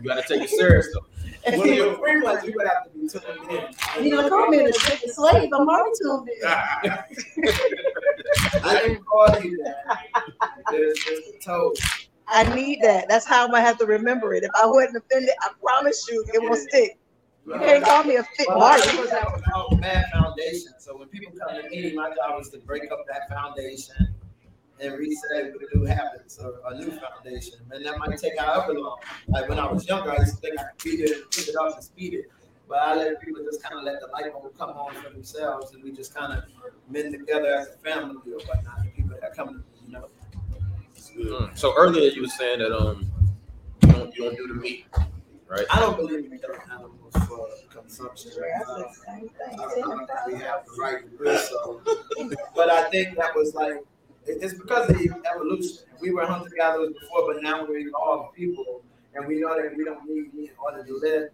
[0.04, 1.06] gotta take it serious though.
[1.46, 4.04] Of your three months, you would have to be tuned in.
[4.04, 5.50] You gonna call me a slave?
[5.52, 6.48] I'm already tuned in.
[8.64, 9.98] I didn't call you that.
[10.70, 11.70] There's just a.
[12.28, 13.08] I need that.
[13.08, 14.44] That's how I'm gonna have to remember it.
[14.44, 16.98] If I wasn't offended, I promise you it will stick.
[17.46, 20.72] You can't call me a fit Well, I was a bad foundation.
[20.78, 24.11] So when people come to me, my job is to break up that foundation
[24.82, 27.58] and reset with new habits or a new foundation.
[27.70, 28.98] And that might take however long.
[29.28, 31.56] Like when I was younger, I used to think I could beat it, pick it
[31.56, 32.26] up and speed it.
[32.68, 35.72] But I let people just kind of let the light bulb come on for themselves,
[35.74, 36.44] and we just kind of
[36.88, 38.82] mend together as a family or whatnot.
[38.84, 40.08] The people that come to you know.
[41.18, 41.58] Mm.
[41.58, 43.10] So earlier you were saying that um
[43.82, 44.86] you don't you don't do the meat,
[45.48, 45.66] right?
[45.70, 48.32] I don't believe in killing animals for consumption.
[48.42, 49.30] I Uh, said the same.
[49.52, 51.82] I don't think we have the right to do so.
[52.56, 53.86] But I think that was like, it-
[54.26, 55.78] it's because of the evolution.
[56.00, 58.82] We were hunter gatherers before, but now we're all people,
[59.14, 61.30] and we know that we don't need meat in order to live.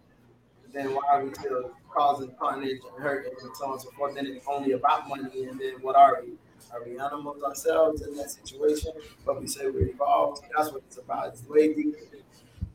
[0.71, 4.15] Then why are we still causing carnage and hurt and so on and so forth?
[4.15, 6.33] Then it's only about money, and then what are we?
[6.71, 8.91] Are we animals ourselves in that situation?
[9.25, 10.43] But we say we're evolved.
[10.55, 11.29] That's what it's about.
[11.29, 11.97] It's way deeper.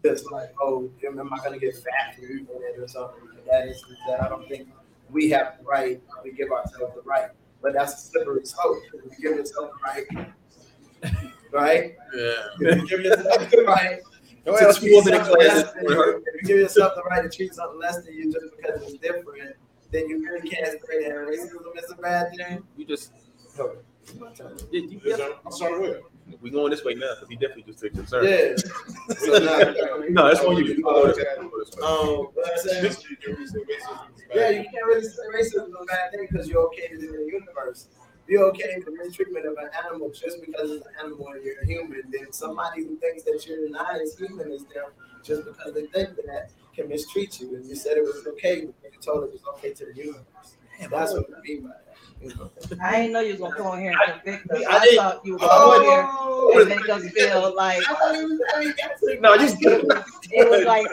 [0.03, 3.69] It's like, oh, am I gonna get fat or something that?
[3.69, 4.69] Is that I don't think
[5.11, 6.01] we have the right.
[6.23, 7.31] We give ourselves the right,
[7.65, 8.79] but that's a slippery slope.
[8.93, 11.17] If you give yourself the right,
[11.53, 11.97] right?
[12.17, 12.33] yeah.
[12.61, 13.99] If you give yourself the right
[14.45, 15.93] What to else treat you want me to something less than for?
[15.93, 18.83] you, if you give yourself the right to treat something less than you just because
[18.83, 19.57] it's different,
[19.91, 22.63] then you really can't say that racism is a bad thing.
[22.77, 23.13] You just
[23.59, 23.77] No,
[24.19, 24.57] my turn.
[24.71, 25.21] yeah, you, Yes.
[25.47, 26.01] I'm sorry, with.
[26.41, 28.25] We going this way now because he definitely just took concern.
[28.25, 28.55] Yeah.
[29.19, 30.65] So now, No, it's on you.
[30.65, 31.25] You go this way.
[31.41, 31.83] You go this way.
[31.83, 32.83] Um, what I'm saying?
[32.83, 34.35] This you can say racism is bad.
[34.35, 37.07] Yeah, you can't really say racism is a bad thing because you're okay in the
[37.07, 37.89] universe.
[38.27, 41.61] You're okay with the mistreatment of an animal just because it's an animal and you're
[41.61, 42.03] a human.
[42.11, 44.91] Then somebody who thinks that you're not as human as them
[45.23, 47.55] just because they think that can mistreat you.
[47.57, 50.57] And you said it was okay, but you told it was okay to the universe.
[50.91, 51.84] That's what I mean by that.
[52.25, 52.51] You know?
[52.83, 54.65] I didn't know you was gonna come on here and convict us.
[54.67, 57.83] I I didn't- thought you were gonna come Oh, here and make us feel like
[57.89, 59.85] I don't even think that's a- No, just good.
[60.31, 60.87] it was like.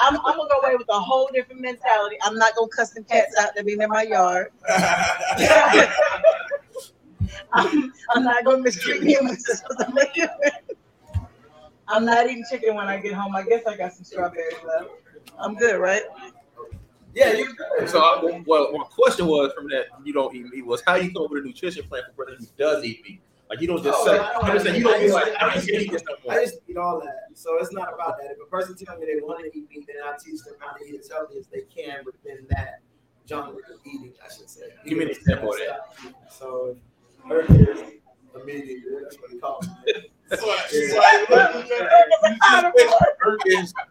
[0.00, 2.16] I'm, I'm gonna go away with a whole different mentality.
[2.22, 4.52] I'm not gonna cuss them cats out that be in my yard.
[7.52, 9.44] I'm, I'm not gonna mistreat humans.
[9.80, 9.96] I'm.
[11.86, 13.34] I'm not eating chicken when I get home.
[13.36, 14.88] I guess I got some strawberries left.
[15.38, 16.02] I'm good, right?
[17.14, 17.54] Yeah, you
[17.86, 21.12] So, I, well, my question was from that you don't eat meat was how you
[21.12, 23.20] come up with a nutrition plan for a person who does eat meat.
[23.50, 25.32] Like you don't just Oh, say, I just say you I don't be just- like,
[25.42, 26.40] I don't eat this no more.
[26.40, 28.30] used to eat all that, so it's not about that.
[28.32, 30.76] If a person tells me they want to eat meat, then I teach them how
[30.76, 32.80] to eat as healthy as they can within that
[33.28, 34.14] genre of eating.
[34.24, 34.62] I should say.
[34.86, 35.80] Give me an example of that.
[36.32, 36.76] So,
[37.28, 37.80] Hercules,
[38.34, 40.10] immediately, that's what he calls it.
[43.18, 43.84] Perkins, I.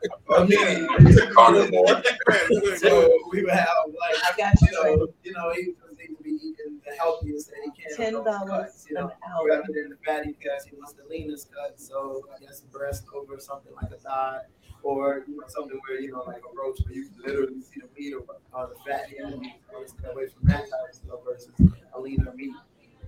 [2.77, 3.67] So we have
[3.99, 7.71] like got you know, you know, he needs to be eating the healthiest that he
[7.71, 7.95] can.
[7.95, 9.47] Ten dollars You an know, hour.
[9.47, 11.79] rather than the fatty cuts, he wants the leanest cut.
[11.79, 14.41] So I guess breast over something like a thigh,
[14.81, 17.81] or you know, something where you know, like a roach, where you can literally see
[17.81, 21.51] the meat or, or the fat stay away from that type of stuff versus
[21.95, 22.51] a leaner meat.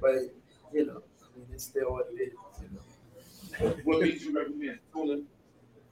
[0.02, 0.16] But
[0.74, 2.34] you know, I mean, it's still what it is.
[3.60, 4.80] You know, What meat you recommend?
[4.94, 5.22] Tuna,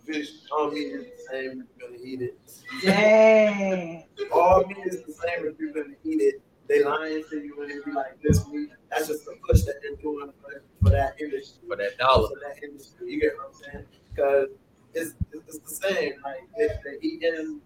[0.05, 0.29] fish.
[0.51, 1.65] all meat is the same.
[1.77, 2.39] You're gonna eat it.
[2.81, 4.03] Dang.
[4.31, 6.41] all meat is the same if you're gonna eat it.
[6.67, 8.69] They lying to you when they be like this meat.
[8.89, 11.61] That's just the push that they're doing for, for that industry.
[11.67, 12.29] For that dollar.
[12.29, 13.11] For that industry.
[13.11, 13.85] You get what I'm saying?
[14.09, 14.47] Because
[14.93, 16.13] it's, it's the same.
[16.23, 17.59] Like if they're eating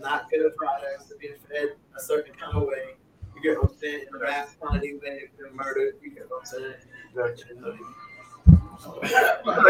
[0.00, 2.94] not good products, they're being fed a certain kind of way.
[3.34, 4.06] You get what I'm saying?
[4.08, 6.74] In a mass quantity way, if they're murdered, you get what I'm saying?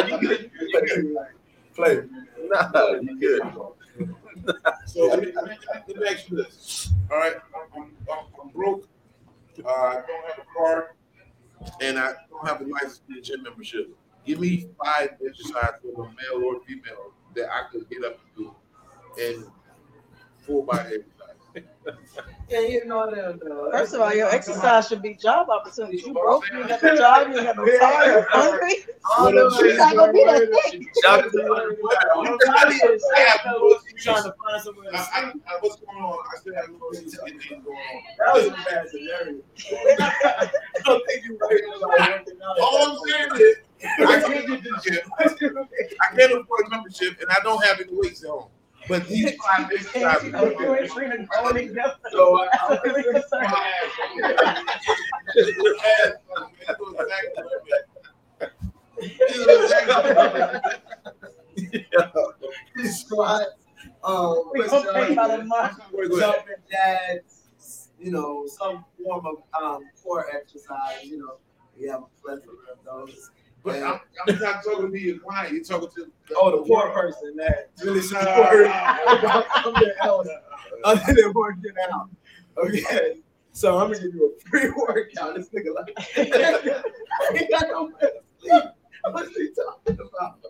[0.08, 0.50] You good.
[1.74, 2.02] Play.
[2.48, 3.42] Nah, you good.
[4.86, 5.56] So let me, let me
[5.88, 6.92] let me ask you this.
[7.10, 7.36] All right,
[7.76, 8.88] I'm, I'm, I'm broke.
[9.64, 10.94] Uh, I don't have a car,
[11.80, 13.94] and I don't have a license to gym membership.
[14.24, 18.36] Give me five exercises for a male or female that I could get up and
[18.36, 18.54] do,
[19.20, 19.46] and
[20.46, 21.11] full body exercise.
[22.52, 23.40] Yeah, you know that.
[23.72, 26.04] First of all, your exercise should be job opportunities.
[26.04, 28.76] You broke, you ain't got no job, you ain't got no car, you're hungry.
[29.10, 30.86] All them It's not gonna be that thing.
[31.02, 31.38] Shout out to
[33.88, 36.18] You trying to find somewhere I, I, I, what's going on?
[36.30, 37.40] I still have no things going on.
[38.18, 39.40] That was a bad scenario.
[40.02, 40.50] I
[40.84, 42.58] don't think you worried about.
[42.60, 43.56] All I'm saying is,
[43.98, 45.64] I can't get to the gym.
[46.00, 48.48] I can't afford a membership, and I don't have any weights at home.
[48.88, 50.32] But these five exercises.
[52.10, 52.48] So I,
[62.74, 63.42] I squat,
[64.04, 65.78] um, We gonna pay by the month.
[66.18, 71.38] jumping jacks, you know, some form of um core exercise, you know.
[71.78, 73.30] We have a plethora of those.
[73.64, 75.54] But I'm, I'm not talking to your client.
[75.54, 80.30] You're talking to Oh, the poor person that really support I'm the elder.
[80.84, 82.08] Other than working out.
[82.58, 83.18] Okay.
[83.52, 85.36] So I'm gonna give you a free workout.
[85.36, 88.64] This nigga like I ain't got no place to sleep.
[89.10, 90.40] What's he talking about?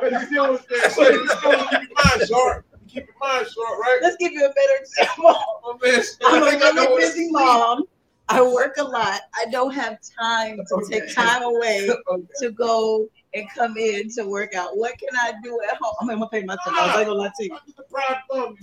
[0.00, 0.90] But you still was there.
[0.90, 2.66] So you still keep your mind sharp.
[2.88, 3.98] Keep your mind sharp, right?
[4.00, 5.24] Let's give you a better example.
[5.64, 6.02] Oh, man.
[6.24, 7.84] I'm I a think I know really busy to mom.
[8.28, 9.20] I work a lot.
[9.34, 12.22] I don't have time to take time away Okay.
[12.40, 14.76] to go and come in to work out.
[14.76, 15.94] What can I do at home?
[16.00, 16.92] I'm gonna pay my ten dollars.
[16.94, 17.52] I ain't gonna lie to you.
[17.54, 18.56] I'm the pride thumb.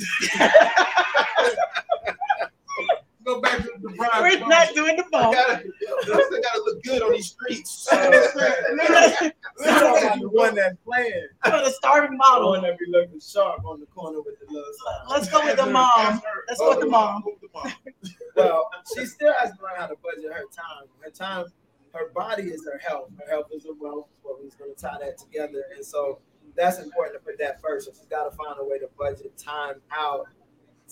[3.25, 4.49] Go back to the pride We're thumb.
[4.49, 5.33] not doing the I bone.
[5.33, 7.87] gotta, they gotta look good on these streets.
[7.91, 8.11] I'm
[10.19, 11.27] the one that's playing.
[11.43, 12.49] I'm the starving The model.
[12.51, 15.09] one that be looking sharp on the corner with the little sign.
[15.09, 16.21] Let's go with the mom.
[16.47, 17.23] Let's go with oh, the mom.
[18.35, 20.87] Well, she still has to learn how to budget her time.
[20.99, 21.45] Her time,
[21.93, 23.09] her body is her health.
[23.25, 24.07] Her health is her wealth.
[24.23, 26.19] Well, we're going to tie that together, and so
[26.55, 27.87] that's important to put that first.
[27.87, 30.27] So she's got to find a way to budget time out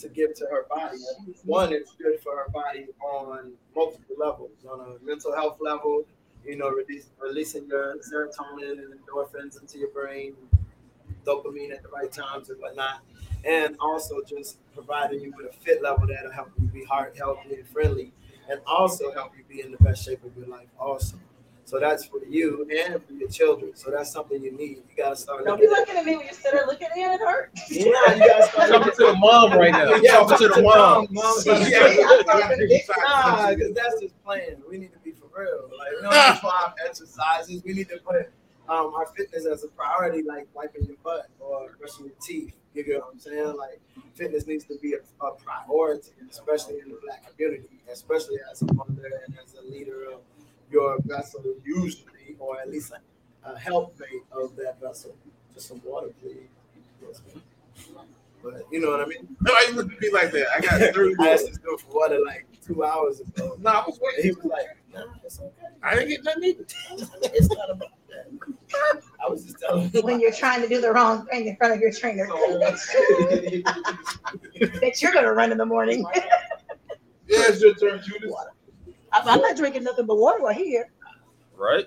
[0.03, 0.97] to give to her body.
[1.43, 4.51] One, it's good for her body on multiple levels.
[4.69, 6.05] On a mental health level,
[6.45, 10.35] you know, release, releasing your serotonin and endorphins into your brain,
[11.25, 13.01] dopamine at the right times and whatnot
[13.45, 17.55] and also just providing you with a fit level that'll help you be heart healthy
[17.55, 18.11] and friendly,
[18.49, 20.67] and also help you be in the best shape of your life.
[20.79, 21.17] Also,
[21.65, 23.71] so that's for you and for your children.
[23.75, 24.77] So that's something you need.
[24.77, 25.45] You gotta start.
[25.45, 26.99] Don't be looking looking at me when you sit there looking at it.
[26.99, 27.71] It hurts.
[27.71, 29.95] Yeah, you gotta start Talking to the mom right now.
[29.95, 31.07] Yeah, Talking to the mom.
[31.11, 31.39] mom.
[31.39, 34.57] So Yeah, she Nah, because that's just playing.
[34.69, 35.69] We need to be for real.
[35.77, 37.63] Like we don't need five exercises.
[37.63, 38.31] We need to put
[38.69, 42.53] um, our fitness as a priority, like wiping your butt or brushing your teeth.
[42.73, 43.55] You get what I'm saying?
[43.57, 43.81] Like
[44.15, 48.73] fitness needs to be a, a priority, especially in the black community, especially as a
[48.73, 50.21] mother and as a leader of
[50.73, 55.15] your vessel, usually, or at least a, a helpmate of that vessel.
[55.53, 56.49] Just some water, please.
[58.43, 59.35] But you know what I mean?
[59.39, 60.47] Why you look at me like that?
[60.55, 63.55] I got 30 glasses asked this dude for water like two hours ago.
[63.59, 64.23] No, I was waiting.
[64.23, 65.67] he was like, nah, it's okay.
[65.81, 66.65] I didn't get nothing either.
[67.33, 69.01] It's not about that.
[69.25, 71.79] I was just telling when you're trying to do the wrong thing in front of
[71.79, 72.59] your trainer oh,
[74.59, 76.05] that you're gonna run in the morning.
[77.27, 78.33] Yeah, it's your turn, Judas.
[78.37, 78.47] I'm
[79.13, 80.89] I'm not drinking nothing but water while here.
[81.55, 81.85] Right?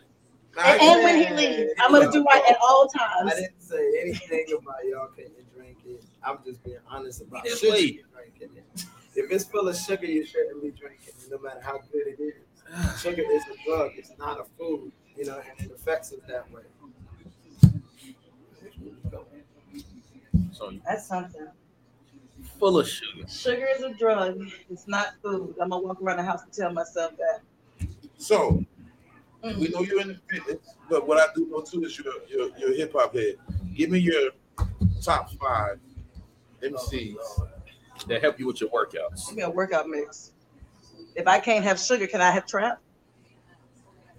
[0.58, 3.32] And, and when he leaves, I'm gonna do right at all times.
[3.32, 6.04] I didn't say anything about y'all can't drink it.
[6.22, 8.84] I'm just being honest about Just should you drinking it.
[9.14, 12.20] If it's full of sugar, you shouldn't be drinking it, no matter how good it
[12.20, 13.00] is.
[13.00, 16.50] Sugar is a drug, it's not a food, you know, and it affects us that
[16.50, 16.62] way.
[20.52, 21.48] So That's something.
[22.58, 23.26] Full of sugar.
[23.28, 24.40] Sugar is a drug.
[24.70, 25.54] It's not food.
[25.60, 27.88] I'm gonna walk around the house and tell myself that.
[28.18, 28.64] So
[29.44, 29.56] mm.
[29.56, 32.56] we know you're in the fitness, but what I do know too is you're you're,
[32.58, 33.36] you're hip hop head.
[33.74, 34.30] Give me your
[35.02, 35.78] top five
[36.62, 37.16] MCs.
[38.08, 39.28] That help you with your workouts.
[39.28, 40.32] Give me a workout mix.
[41.14, 42.78] If I can't have sugar, can I have trap?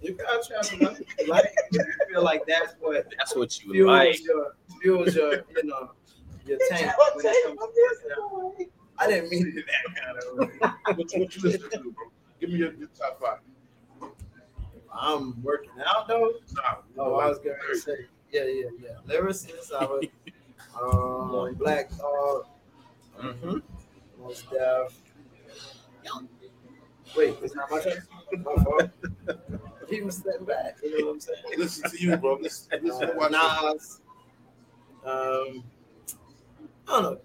[0.02, 3.88] You got trap try to like, you feel like that's what That's what you fuels
[3.88, 4.24] like.
[4.24, 5.90] your, fuels your, you know,
[6.48, 6.92] your tank.
[7.14, 7.58] when it comes
[8.58, 8.66] to.
[9.00, 10.58] I didn't mean it in that kind of way.
[10.96, 11.92] What, what you listen to, bro?
[12.40, 13.38] Give me your, your top five.
[14.92, 16.32] I'm working out though.
[16.54, 18.88] Nah, Oh, I was gonna say, yeah, yeah, yeah.
[19.14, 20.04] Lyricist, I was
[20.82, 22.46] um, Black Dog,
[23.20, 23.62] Mhm.
[24.18, 24.98] Mos Def.
[27.16, 28.02] Wait, it's not my turn.
[28.44, 28.90] My fault.
[29.88, 30.76] He was stepping back.
[30.82, 31.38] You know what I'm saying?
[31.56, 32.38] Listen to you, bro.
[32.40, 34.00] Listen, listen to Uh, what Nas.
[35.04, 35.64] Um,
[36.88, 37.20] I don't know.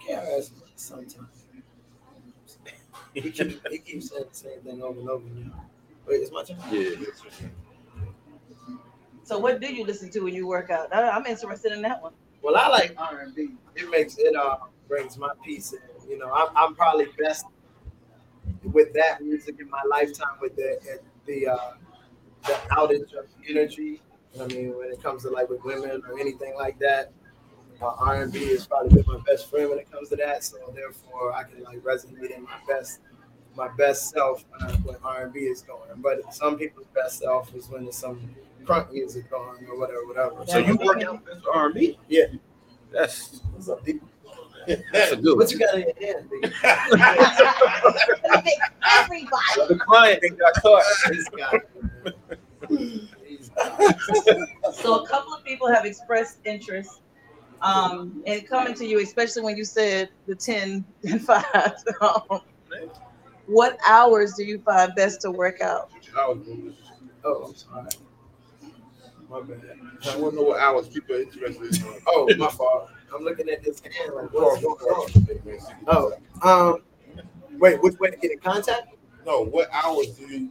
[0.00, 1.46] KRS sometimes.
[3.14, 5.26] He keep, he keeps saying the same thing over and over.
[5.28, 5.52] You know.
[6.06, 6.56] Wait, it's my turn.
[6.70, 6.96] Yeah.
[9.24, 10.94] So what do you listen to when you work out?
[10.94, 12.12] I- I'm interested in that one.
[12.42, 13.50] Well, I like R and B.
[13.76, 16.10] It makes it uh brings my peace in.
[16.10, 17.46] You know, I'm, I'm probably best
[18.64, 20.78] with that music in my lifetime with the
[21.26, 21.72] the uh,
[22.44, 24.02] the outage of energy.
[24.40, 27.12] I mean, when it comes to like with women or anything like that,
[27.82, 30.44] uh, R and B is probably been my best friend when it comes to that.
[30.44, 33.00] So therefore, I can like resonate in my best
[33.54, 35.90] my best self uh, when R and B is going.
[35.98, 40.46] But some people's best self is when there's some crunk music going or whatever, whatever.
[40.46, 41.98] So you work out with R&B?
[42.08, 42.26] Yeah.
[42.92, 43.98] That's What's up, D?
[44.92, 45.48] that's a good What one.
[45.48, 46.42] you got in your hand, B?
[48.84, 49.68] Everybody.
[49.68, 50.82] The client ain't got caught.
[51.08, 51.60] This guy.
[53.26, 53.50] He's-
[54.80, 57.00] So a couple of people have expressed interest
[57.62, 61.44] um, in coming to you, especially when you said the 10 and 5.
[62.00, 62.40] Um,
[63.46, 65.90] what hours do you find best to work out?
[67.24, 67.88] Oh, I'm sorry.
[69.28, 69.60] My bad.
[70.10, 72.02] I want to know what hours people are interested in.
[72.06, 72.90] Oh, my fault.
[73.14, 74.64] I'm looking at this hand like, what's?
[75.86, 76.82] Oh, um,
[77.58, 78.88] wait, which way to get in contact?
[79.24, 80.50] No, what hours do you?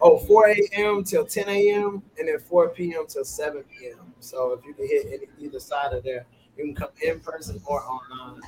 [0.00, 1.04] Oh, 4 a.m.
[1.04, 2.02] till 10 a.m.
[2.18, 3.04] and then 4 p.m.
[3.08, 4.12] till 7 p.m.
[4.20, 6.26] So if you can hit any, either side of there,
[6.56, 8.40] you can come in person or online.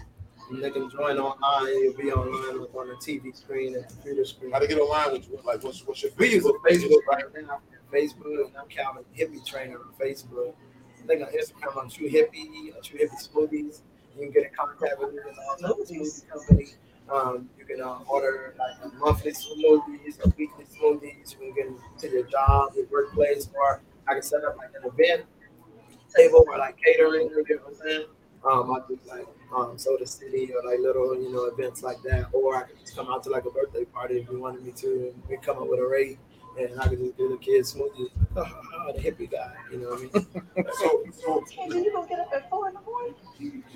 [0.51, 1.68] And they can join online.
[1.82, 4.51] You'll be online with- on the TV screen and computer screen.
[4.53, 5.38] How to get online with you?
[5.44, 7.61] Like, what's, what's your We use Facebook right now.
[7.92, 10.55] Facebook, and I'm Calvin Hippie Trainer on Facebook.
[11.03, 13.80] I think on Instagram, I'm True Hippie, True Hippie Smoothies.
[14.16, 16.66] You can get in contact with me the smoothie company.
[17.13, 21.33] Um, you can uh, order like monthly smoothies or weekly smoothies.
[21.41, 24.89] You can get to your job, your workplace, or I can set up like an
[24.89, 25.27] event
[26.15, 27.29] table or like catering.
[27.31, 28.05] You get what I'm saying?
[28.45, 32.29] Um, I do like um, Soda City or like little you know events like that,
[32.33, 34.73] or I can just come out to like a birthday party if you wanted me
[34.73, 36.19] to, and we come up with a rate
[36.59, 38.11] and I could just do the kids smoothies.
[38.37, 40.67] Oh, oh, the hippie guy, you know what I mean?
[40.79, 43.15] So, so Tangent, you gonna get up at four in the morning?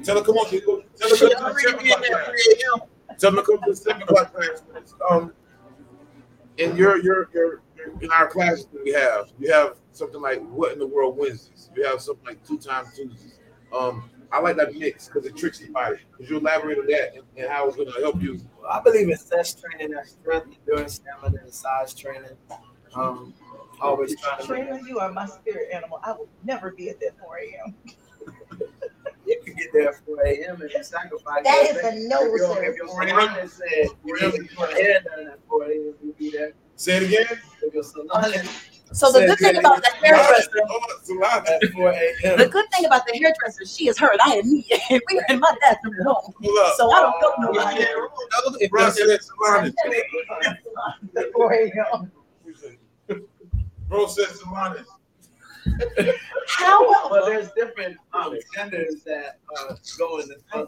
[0.04, 0.80] tell her, come on, people.
[0.96, 3.38] Tell her, come to the seven o'clock class.
[3.38, 4.62] Tell her, come to the seven o'clock class.
[5.10, 5.32] Um,
[6.56, 10.40] in your, your, your, your, in our classes that we have, we have something like
[10.50, 11.70] what in the world Wednesdays.
[11.76, 13.40] We have something like two times Tuesdays.
[13.76, 15.98] Um, I like that mix because it tricks somebody.
[16.12, 18.40] Could you elaborate on that and, and how it's going to help you?
[18.68, 22.30] I believe in sex training, that's strength, endurance, stamina, and size training.
[22.94, 23.34] Um,
[23.80, 26.00] always trying to make Trainer, you are my spirit animal.
[26.02, 27.74] I will never be at that 4 a.m.
[29.26, 30.60] you can get there at 4 a.m.
[30.62, 31.44] and you sacrifice.
[31.44, 32.06] That your is thing.
[32.06, 32.64] a no, If sir.
[32.64, 36.30] If your salon said you need to get hair done at 4 a.m., you be
[36.30, 36.52] there.
[36.76, 37.38] Say it again.
[37.62, 38.32] If your salon
[38.92, 40.50] So the good thing about the hairdresser,
[41.02, 41.44] Salon.
[41.46, 42.38] at 4 a.m.
[42.38, 44.66] the good thing about the hairdresser, she is her and I am me.
[44.90, 46.34] And we are in my bathroom at home.
[46.42, 46.74] Hold up.
[46.76, 48.68] So I don't know nobody.
[53.88, 54.84] Bro said Salon.
[55.66, 56.04] At 4 a.m.
[56.04, 57.10] Bro said Salon.
[57.10, 60.66] Well, there's different um, genders that uh, go in the, in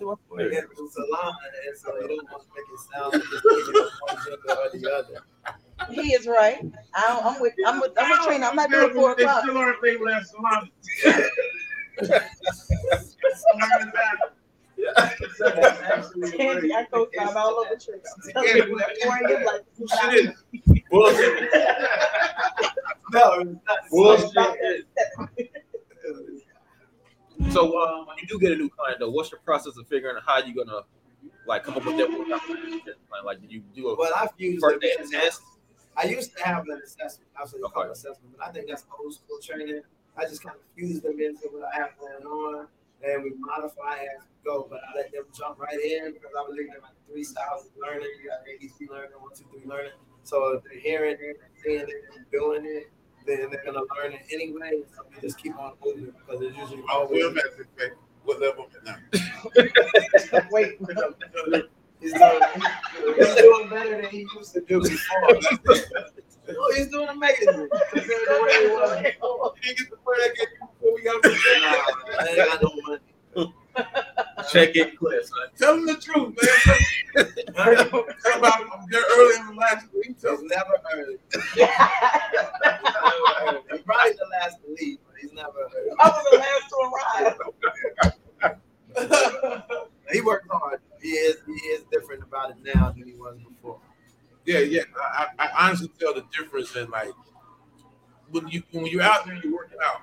[0.90, 1.34] salon,
[1.66, 4.80] and so they don't want to make it sound like it's one gender or the
[4.94, 5.18] other.
[5.92, 6.59] He is right.
[6.94, 7.53] I, I'm with.
[7.66, 7.92] I'm with.
[7.99, 8.47] I'm with Trina.
[8.47, 9.42] I'm not doing four They o'clock.
[9.42, 10.72] still aren't labeled as salami.
[16.36, 18.01] Candy, I go five all over Trina.
[18.14, 19.62] I'm telling you, pouring it like
[20.90, 21.55] bullshit.
[23.12, 23.78] No, it's not.
[23.90, 24.86] Bullshit.
[27.52, 30.16] So um, when you do get a new client though, what's your process of figuring
[30.16, 30.80] out how you're gonna
[31.46, 32.80] like come up with that workout plan?
[33.11, 35.11] Like, like did you do a Well, I've used first day it.
[35.11, 35.42] test?
[35.96, 37.92] I used to have an assessment, absolutely called Okay.
[37.92, 39.80] assessment, but I think that's old school training.
[40.16, 42.66] I just kind of fuse them into what I have going on,
[43.02, 44.66] and we modify as we go.
[44.68, 47.66] But I let them jump right in because I was looking at my three styles
[47.66, 48.09] of learning.
[48.22, 49.92] You got ABC learning, one, two, three learning.
[50.24, 52.90] So if they're hearing it, seeing it, and doing it,
[53.27, 54.83] then they're gonna learn it anyway.
[54.95, 57.24] So we just keep on moving because it's usually I always.
[57.24, 57.91] will mess it, man.
[58.24, 58.99] What level am I
[60.33, 60.41] now?
[60.51, 60.79] Wait,
[62.01, 62.41] he's doing,
[63.16, 65.18] he's doing better than he used to do before.
[66.49, 67.47] oh, he's doing amazing.
[67.93, 69.05] Compared to where he was.
[69.62, 72.62] You didn't the point I gave you before we got on Nah, I ain't got
[72.62, 73.01] no money.
[74.51, 75.49] Check it, clear, son.
[75.59, 77.26] Tell them the truth, man.
[77.55, 80.18] Tell about they're early in the last week.
[80.20, 81.18] Tell He's never early.
[83.70, 85.91] He's probably the last to leave, but he's never early.
[85.99, 86.76] I was the last to
[88.97, 89.07] arrive.
[90.12, 90.80] He worked hard.
[91.03, 93.80] He is he is different about it now than he was before.
[94.45, 94.82] Yeah, yeah.
[94.99, 97.11] I, I I honestly tell the difference in like
[98.30, 100.03] when you when you're out there and you're working out.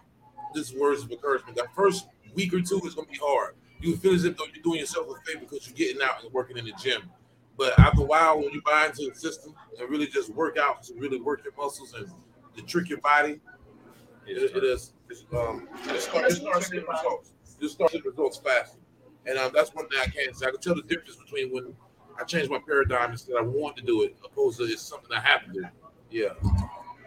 [0.53, 1.57] This words of encouragement.
[1.57, 3.55] That first week or two is gonna be hard.
[3.79, 6.31] You feel as if though you're doing yourself a favor because you're getting out and
[6.33, 7.09] working in the gym.
[7.57, 10.83] But after a while, when you buy into the system and really just work out
[10.83, 12.09] to really work your muscles and
[12.55, 13.39] to trick your body,
[14.25, 14.93] it, it is.
[15.09, 17.33] It's, um, it starts start results.
[17.59, 18.79] You start seeing results faster,
[19.25, 20.47] and um, that's one thing I can say.
[20.47, 21.75] I can tell the difference between when
[22.19, 25.15] I changed my paradigm and said I want to do it, opposed to it's something
[25.15, 25.65] I have to do.
[26.09, 26.33] Yeah,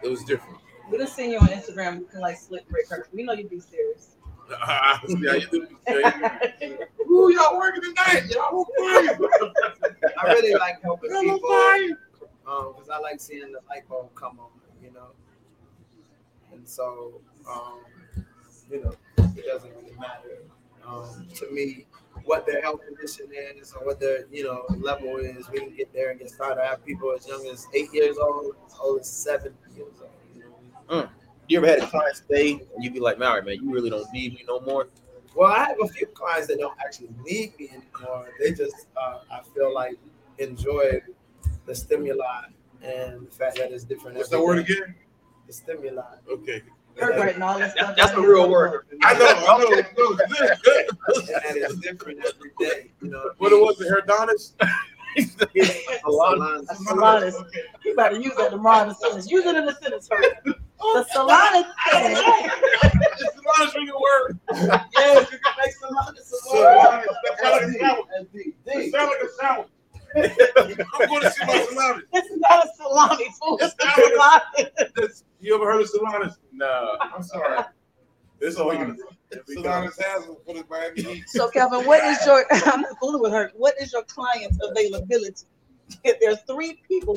[0.03, 0.57] it was different.
[0.89, 2.87] We done seen you on Instagram looking like slick Rick.
[3.11, 4.15] We know you'd be serious.
[4.49, 5.67] Yeah, you do.
[5.87, 6.85] Yeah, you do.
[7.11, 8.23] Ooh, y'all working tonight?
[8.29, 9.51] Y'all on fire.
[10.21, 11.97] I really like helping Y'all people
[12.47, 14.49] um because I like seeing the light bulb come on,
[14.81, 15.09] you know.
[16.53, 17.79] And so um,
[18.71, 20.43] you know, it doesn't really matter
[20.85, 21.85] um to me
[22.23, 25.49] what their health condition is or what their you know level is.
[25.49, 26.61] We can get there and get started.
[26.61, 30.11] I have people as young as eight years old, as old as seven years old.
[30.35, 30.43] You
[30.89, 31.09] know.
[31.47, 34.11] You ever had a client stay and you'd be like, Mallory, man, you really don't
[34.11, 34.87] need me no more?
[35.35, 38.27] Well, I have a few clients that don't actually need me anymore.
[38.39, 39.97] They just, uh, I feel like,
[40.39, 41.01] enjoy
[41.65, 42.45] the stimuli
[42.81, 44.17] and the fact that it's different.
[44.17, 44.73] What's that every word day.
[44.73, 44.95] again?
[45.45, 46.01] The stimuli.
[46.29, 46.61] Okay.
[46.97, 47.95] Hurt writing all this That- stuff.
[47.95, 48.87] that's down the real word.
[49.03, 49.25] I know.
[49.25, 49.69] I know.
[49.69, 50.19] Good, good.
[50.19, 52.91] And that is different every day.
[53.01, 54.53] You know What it was, the Herdonis?
[56.05, 57.33] A lot of A Solanas.
[57.85, 59.29] You better use that tomorrow in the sentence.
[59.29, 60.09] Use it in the sentence.
[60.11, 60.29] Hurst.
[60.79, 62.11] Oh, the Solanas said,
[63.19, 64.39] It's the last ring of word.
[64.95, 66.31] Yes, you can make Solanas.
[66.45, 67.05] Solanas.
[67.23, 68.53] That sound like a sandwich.
[68.65, 69.67] It sound like a sandwich.
[70.15, 72.01] I'm going to see my salami.
[72.13, 73.57] This is not a salami food.
[73.61, 74.91] It's It's a salami.
[74.95, 76.35] This- You ever heard of Solanas?
[76.51, 76.97] No.
[77.01, 77.63] I'm sorry.
[78.39, 78.97] It's Solanas.
[79.49, 81.23] Solanas has one for the Miami Heat.
[81.27, 83.51] So Kevin, what is your I'm not fooling with her.
[83.55, 85.45] What is your client's availability?
[86.03, 87.15] If there's three people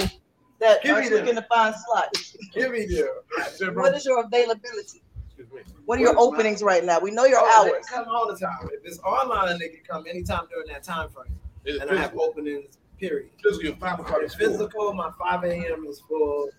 [0.60, 1.18] that Give are me them.
[1.20, 3.08] looking to find slots, Give me there.
[3.38, 5.02] I what is your availability?
[5.26, 5.60] excuse me.
[5.86, 7.00] What are your What is my- openings right now?
[7.00, 7.86] We know your Oh, hours.
[7.86, 8.68] Come all the time.
[8.72, 11.34] If it's online, they can come anytime during that time frame.
[11.64, 13.30] It's And I have openings, period.
[13.42, 14.92] Physical, five o'clock It's is physical.
[14.94, 15.84] My 5 a.m.
[15.88, 16.50] is full.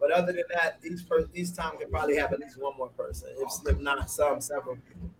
[0.00, 2.88] But other than that, each person, each time can probably have at least one more
[2.88, 3.28] person.
[3.38, 5.10] If, if not some, several people.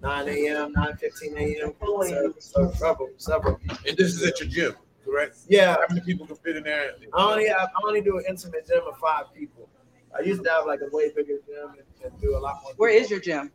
[0.00, 1.72] 9 a.m., 9 15 a.m.
[1.80, 3.60] So, so several, several.
[3.86, 4.76] And this is at your gym,
[5.08, 5.38] correct?
[5.48, 6.92] Yeah, How many people can fit in there?
[7.14, 9.68] I only have, I only do an intimate gym of five people.
[10.16, 12.72] I used to have like a way bigger gym and, and do a lot more.
[12.76, 13.04] Where people.
[13.04, 13.52] is your gym?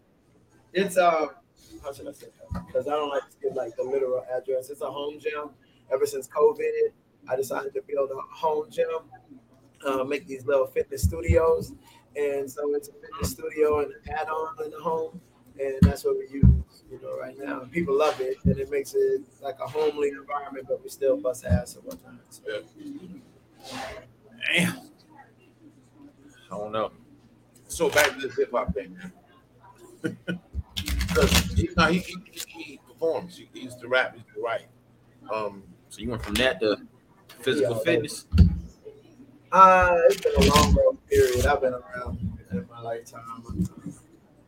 [0.74, 1.30] It's um,
[1.84, 2.66] how should I say that?
[2.68, 4.70] Because I don't like to give like the literal address.
[4.70, 5.50] It's a home gym.
[5.92, 6.92] Ever since COVID,
[7.30, 8.88] I decided to build a home gym,
[9.86, 11.74] uh, make these little fitness studios,
[12.16, 15.20] and so it's a fitness studio and an add-on in the home,
[15.60, 17.62] and that's what we use, you know, right now.
[17.62, 21.18] And people love it, and it makes it like a homely environment, but we still
[21.18, 22.14] bust ass and whatnot.
[22.30, 22.62] So,
[24.56, 24.78] Damn.
[26.52, 26.92] I don't know.
[27.68, 28.96] So back to this hip hop thing,
[30.04, 30.20] man.
[31.08, 32.16] Because he, no, he, he,
[32.48, 33.38] he performs.
[33.38, 34.12] He, he used to rap.
[34.14, 34.68] He used to write.
[35.32, 36.78] Um, So you went from that to
[37.40, 37.84] physical Yeah.
[37.84, 38.26] fitness.
[39.52, 41.46] Uh, it's been a long road period.
[41.46, 42.20] I've been around
[42.52, 43.22] in my lifetime.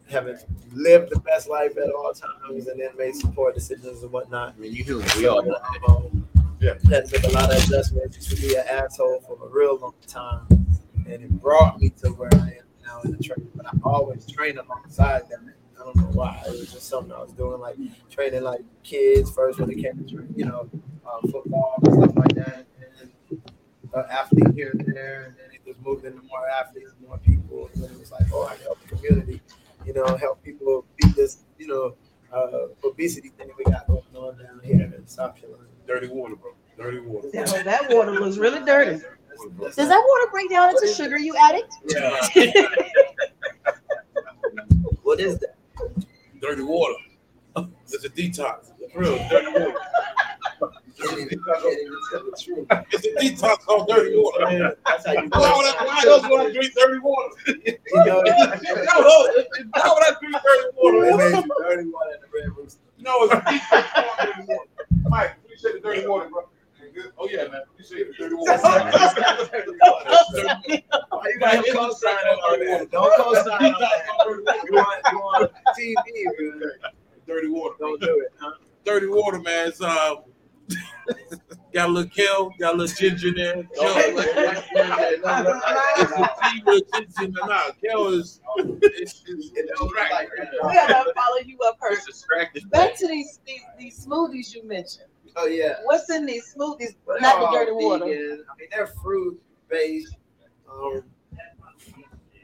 [0.10, 4.12] Haven't lived the best life at all times, and then made some poor decisions and
[4.12, 4.54] whatnot.
[4.56, 5.08] I mean, you human.
[5.18, 5.58] We all know.
[5.88, 6.28] Um,
[6.62, 6.74] Yeah.
[6.90, 8.16] Had to make a lot of adjustments.
[8.16, 10.48] Used to be an asshole for a real long time.
[11.08, 13.50] and it brought me to where I am now in the training.
[13.56, 15.52] But I always trained alongside them.
[15.80, 16.42] I don't know why.
[16.48, 17.76] It was just something I was doing, like
[18.10, 20.70] training like kids first when it came to you know
[21.06, 23.42] uh, football and stuff like that, and then
[23.94, 27.70] uh, athlete here and there, and then it just moved into more athletes, more people,
[27.74, 29.42] and then it was like, oh, I help the community,
[29.86, 31.96] you know, help people beat this, you know,
[32.34, 35.64] uh, obesity thing we got going on down here in South Carolina.
[35.88, 36.52] Dirty water, bro.
[36.78, 37.30] Dirty water.
[37.34, 39.02] Yeah, that water looks really dirty.
[39.62, 41.74] Does that water break down into sugar, you addict?
[41.88, 42.28] Yeah.
[45.04, 45.54] What is that?
[46.42, 46.96] Dirty water.
[47.84, 48.72] It's a detox.
[48.80, 49.18] It's real.
[49.30, 49.76] Dirty water.
[52.92, 54.76] It's a detox on dirty water.
[54.86, 57.30] That's how you Why would I, why else would I drink dirty water?
[57.48, 59.16] You know, No, no,
[59.72, 60.98] why would I drink dirty it water?
[60.98, 62.80] you dirty water in the red rooster.
[63.00, 64.70] No, it's detox on dirty water.
[65.10, 66.42] Mike, appreciate the dirty water, bro.
[67.18, 67.62] Oh yeah, man.
[67.74, 68.58] Appreciate the dirty water.
[71.10, 72.92] Why you got co-sign on that?
[72.92, 74.02] Don't co-sign on that.
[74.66, 75.96] You want, you want TV,
[76.56, 76.72] man.
[77.28, 77.76] Dirty water.
[77.80, 78.52] Don't do it, huh?
[78.86, 79.68] Dirty water, man.
[79.70, 80.16] It's uh,
[81.74, 83.64] got a little kale, got a little ginger in there.
[83.76, 84.22] Kale,
[86.44, 86.84] tea with
[87.18, 87.40] ginger.
[87.46, 90.46] Nah, kale is it's, it's, it's distracting.
[90.68, 92.70] We gotta follow you up It's first.
[92.70, 95.10] Back to these, these these smoothies you mentioned.
[95.38, 95.76] Oh, yeah.
[95.84, 96.96] What's in these smoothies?
[97.06, 98.06] But Not the they're dirty all water.
[98.06, 100.16] I mean, they're fruit based.
[100.72, 101.04] Um,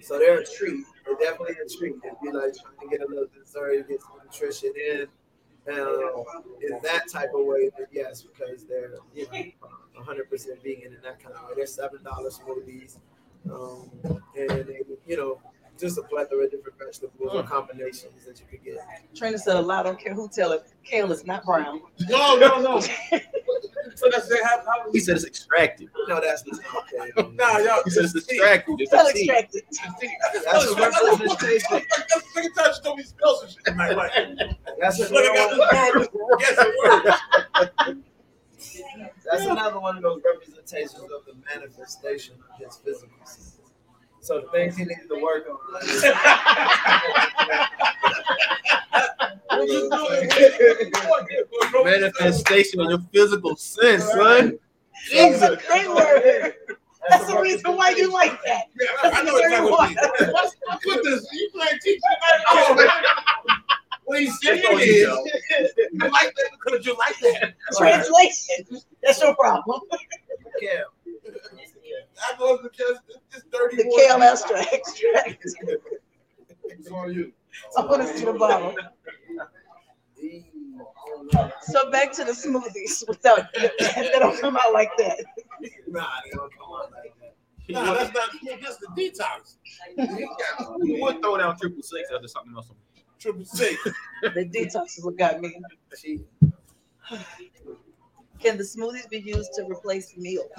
[0.01, 0.85] so they're a treat.
[1.05, 1.95] They're definitely a treat.
[2.03, 5.07] If you like trying to get a little dessert, get some nutrition in,
[5.67, 11.01] in that type of way, then yes, because they're you know 100 percent vegan in
[11.03, 11.53] that kind of way.
[11.55, 12.97] They're seven dollar smoothies,
[13.51, 13.89] um,
[14.37, 15.39] and they, you know
[15.81, 18.77] just a plethora of different vegetables or combinations that you could get.
[19.15, 19.85] Trainer said a lot.
[19.85, 20.71] I don't care who tell it.
[20.83, 21.81] Kale is not brown.
[22.07, 22.79] No, no, no.
[22.79, 25.89] so that's they have how He said it's extracted.
[26.07, 26.59] No, that's not
[26.93, 27.11] okay.
[27.35, 27.81] Nah, y'all.
[27.83, 28.75] He said it's extracted.
[28.79, 29.29] It's Tell a tea.
[29.29, 29.63] extracted.
[30.45, 31.81] That's a representation.
[32.35, 32.75] Look at that.
[32.75, 33.75] She told me spell some shit.
[33.77, 34.11] Like, like,
[34.79, 36.21] That's look at another this one.
[36.29, 36.41] word.
[37.59, 38.01] It works.
[39.29, 43.50] That's another one of those representations of the manifestation of his physical sense.
[44.21, 45.57] So the things he needs to work on.
[51.83, 54.57] Manifestation of your physical sense, son.
[55.11, 56.53] That's a great word.
[57.09, 58.65] That's the reason why you like that.
[58.79, 60.33] Yeah, I know exactly what it means.
[60.33, 60.55] What's
[60.85, 61.27] with this?
[61.33, 61.99] You playing teacher?
[64.05, 65.25] What he's saying is, you
[65.99, 67.53] like that because you like that.
[67.75, 68.65] Translation.
[69.01, 69.81] That's your problem.
[70.61, 70.81] Yeah.
[72.29, 72.97] I know it's because
[73.97, 75.45] this dirty The water- kale extract.
[76.65, 77.31] It's on you.
[77.77, 78.75] I want to see the bottle.
[81.63, 85.23] So back to the smoothies without they don't come out like that.
[85.87, 87.35] Nah, they don't come on like that.
[87.69, 88.29] Nah, that's not.
[88.61, 89.55] That's the detox.
[90.83, 92.71] You would throw down triple six after something else.
[93.19, 93.81] Triple six.
[94.21, 95.59] The detox is what got me.
[98.39, 100.49] Can the smoothies be used to replace meals?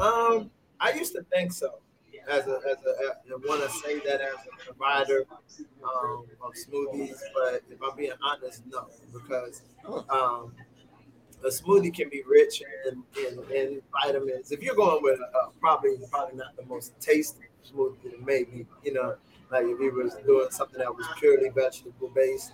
[0.00, 0.50] um,
[0.80, 1.78] I used to think so.
[2.28, 5.26] As a, as a, I want to say that as a provider
[5.84, 9.62] um, of smoothies, but if I'm being honest, no, because
[10.10, 10.52] um,
[11.44, 14.50] a smoothie can be rich in, in, in vitamins.
[14.50, 19.14] If you're going with uh, probably probably not the most tasty smoothie, maybe you know,
[19.52, 22.52] like if you was doing something that was purely vegetable based,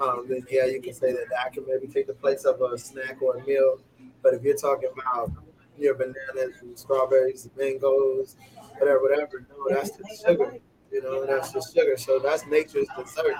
[0.00, 2.78] um, then yeah, you can say that that can maybe take the place of a
[2.78, 3.78] snack or a meal.
[4.22, 5.32] But if you're talking about
[5.78, 8.36] your bananas and strawberries, mangoes,
[8.78, 10.54] whatever, whatever, no, that's the sugar.
[10.90, 11.96] You know, that's the sugar.
[11.96, 13.36] So that's nature's dessert.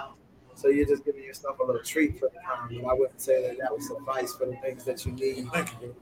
[0.54, 2.68] So you're just giving yourself a little treat for the time.
[2.76, 5.48] And I wouldn't say that that would suffice for the things that you need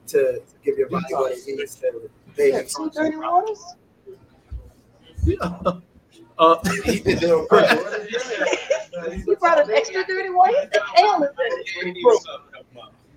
[0.07, 3.03] to give your body what it needs to You daily two function.
[3.03, 3.63] dirty waters?
[6.39, 9.23] Uh, He did it on purpose.
[9.25, 10.53] You brought an extra dirty water?
[10.71, 11.31] The kale is
[11.83, 11.95] in.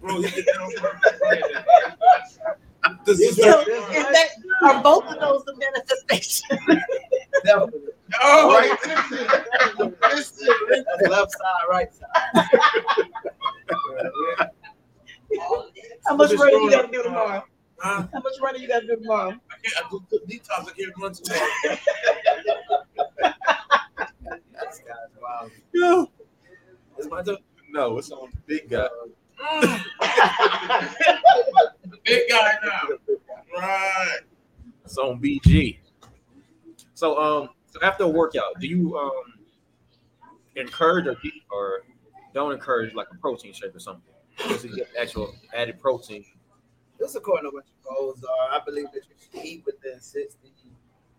[0.00, 2.38] Bro, you did that on purpose.
[3.04, 4.28] This is So is that
[4.62, 6.58] are both of those the manifestation?
[7.44, 7.80] Definitely.
[8.20, 8.76] Oh, right.
[10.02, 10.32] That's
[11.08, 12.50] left side, right side.
[16.08, 17.44] How much running you gotta do tomorrow?
[17.78, 18.08] Huh?
[18.12, 19.30] How much running you gotta do tomorrow?
[19.30, 19.86] I can't.
[19.86, 20.68] I do good detox.
[20.68, 21.78] I can't run too hard.
[24.54, 25.52] This guy's wild.
[25.72, 26.04] yeah.
[26.98, 27.36] It's my turn.
[27.70, 28.88] No, it's on big guy.
[32.04, 33.16] Big guy now.
[33.56, 34.18] Right.
[34.84, 35.78] It's on BG.
[36.94, 39.34] So um, so after a workout, do you um
[40.56, 41.16] encourage or
[41.50, 41.82] or
[42.34, 44.12] don't encourage like a protein shake or something?
[44.48, 46.24] This is just actual added protein
[46.98, 50.38] Just according to what your goals are, I believe that you should eat within 60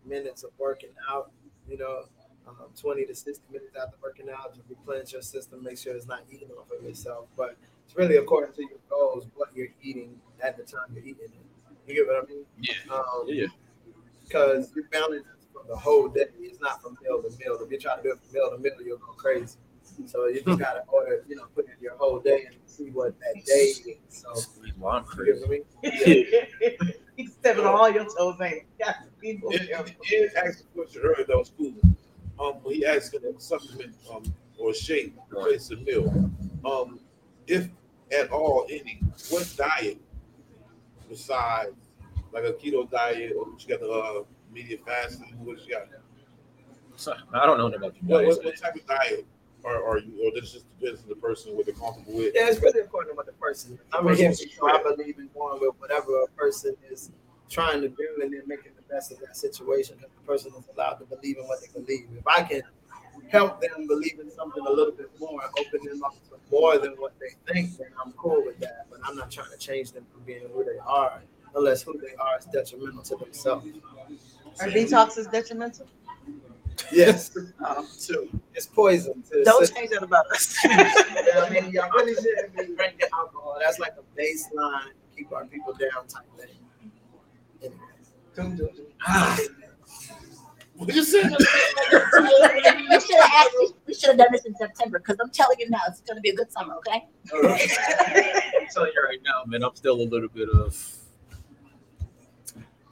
[0.06, 1.32] minutes of working out.
[1.68, 2.06] You know,
[2.48, 6.08] um, 20 to 60 minutes after working out to replenish your system, make sure it's
[6.08, 7.28] not eating off of itself.
[7.38, 11.26] But it's really according to your goals, what you're eating at the time you're eating
[11.26, 11.32] it.
[11.88, 12.46] You get what I mean?
[12.60, 12.94] Yeah.
[12.94, 13.48] Um, Yeah.
[14.32, 16.26] Because your balance is for the whole day.
[16.40, 17.58] It's not from meal to meal.
[17.62, 19.58] If you try to do it from meal to meal, you'll go crazy.
[20.06, 23.14] So you just gotta order, you know, put in your whole day and see what
[23.20, 23.98] that day is.
[24.10, 24.34] So
[24.80, 25.64] Well, I'm you get crazy.
[25.84, 26.96] what I mean?
[27.18, 28.84] He's stepping on all your toes, ain't he?
[28.84, 29.52] Got people.
[29.54, 29.70] Ed,
[30.14, 31.74] Ed asked a question earlier that was cool.
[32.40, 34.24] Um, he asked a supplement um,
[34.58, 36.32] or shake to replace the meal.
[36.66, 37.00] Um,
[37.48, 37.68] if
[38.18, 39.98] at all any, what diet
[41.10, 41.76] besides
[42.34, 44.24] like a keto diet or you got the uh,
[44.56, 45.36] intermittent fasting?
[45.44, 45.88] What you got?
[46.96, 48.38] So, I don't know about What, you what, guys.
[48.44, 49.26] what type of diet
[49.66, 50.22] are, are you?
[50.24, 52.34] Or this just depends on the person what they're comfortable with.
[52.36, 53.80] Yeah, it's really important what the person is.
[53.94, 57.12] I'm a hippie, so I believe in going with whatever a person is
[57.50, 60.70] trying to do and then making the best of that situation because the person is
[60.76, 62.08] allowed to believe in what they believe.
[62.18, 62.62] If I can
[63.30, 66.94] help them believe in something a little bit more, open them up to more than
[66.94, 68.88] what they think, then I'm cool with that.
[68.90, 71.22] But I'm not trying to change them from being who they are
[71.56, 73.68] unless who they are is detrimental to themselves.
[74.60, 75.88] Are detox is detrimental?
[76.92, 77.32] Yes,
[77.64, 77.86] Oh.
[78.00, 78.28] too.
[78.56, 79.78] It's poison to Don't system.
[79.78, 80.58] change that about us.
[80.66, 83.58] I mean, y'all really shouldn't be drinking alcohol.
[83.64, 86.50] That's like a baseline keep our people down type thing.
[88.38, 88.68] Anyway.
[90.76, 91.30] What you said?
[91.30, 91.38] we
[93.00, 95.80] should have actually, we should have done this in September because I'm telling you now,
[95.88, 96.76] it's going to be a good summer.
[96.78, 97.08] Okay.
[97.34, 100.98] I'm telling you right now, man, I'm still a little bit of.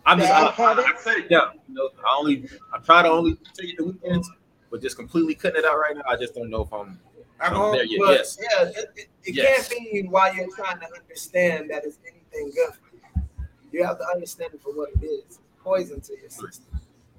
[0.09, 1.51] I'm just, I, I, I cut it down.
[1.67, 4.29] You know, I only, I try to only take it the weekends,
[4.71, 6.01] but just completely cutting it out right now.
[6.09, 6.99] I just don't know if I'm,
[7.39, 7.71] I'm Alcohol?
[7.73, 7.99] there yet.
[7.99, 8.37] But Yes.
[8.41, 9.67] yeah, it, it, it Yes.
[9.69, 13.79] can't be while you're trying to understand that it's anything good you.
[13.79, 15.23] You have to understand it for what it is.
[15.25, 16.65] It's poison to your system.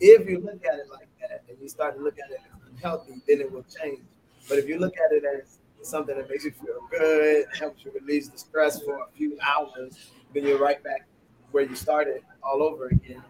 [0.01, 2.73] If you look at it like that and you start to look at it as
[2.73, 4.01] unhealthy, then it will change.
[4.49, 7.93] But if you look at it as something that makes you feel good, helps you
[7.93, 11.07] release the stress for a few hours, then you're right back
[11.53, 13.23] where you started all over again.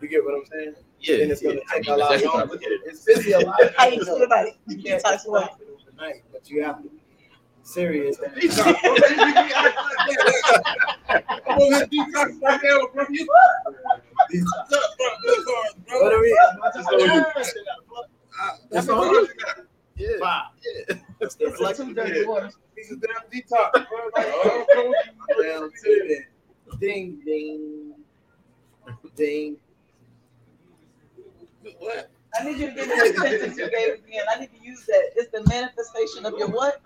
[0.00, 0.74] You get what I'm saying?
[1.00, 1.16] Yeah.
[1.18, 1.50] Then it's yeah.
[1.50, 2.52] gonna I take mean, a lot that's what I longer.
[2.54, 2.80] look at it.
[2.86, 3.56] It's busy a lot.
[3.76, 4.54] How you feel about it?
[4.66, 5.44] You can't Detox just what?
[5.44, 7.00] stop it overnight, but you have to be
[7.62, 8.18] serious.
[8.20, 8.76] and- Detox.
[11.08, 13.16] I'm gonna let detox right now from.
[15.88, 16.38] What are we?
[18.70, 19.58] That's all you got.
[19.96, 20.08] Yeah.
[20.20, 20.46] Five.
[21.20, 22.50] That's the It's too dirty water.
[22.76, 23.72] He's a damn detox.
[23.72, 23.98] bro.
[24.14, 24.94] Like, oh,
[25.42, 26.22] Down to
[26.70, 27.94] the ding ding
[29.16, 29.56] ding.
[31.78, 32.10] What?
[32.38, 34.64] I need you to give me that sentence you gave me, and I need to
[34.64, 35.10] use that.
[35.16, 36.80] It's the manifestation of your what?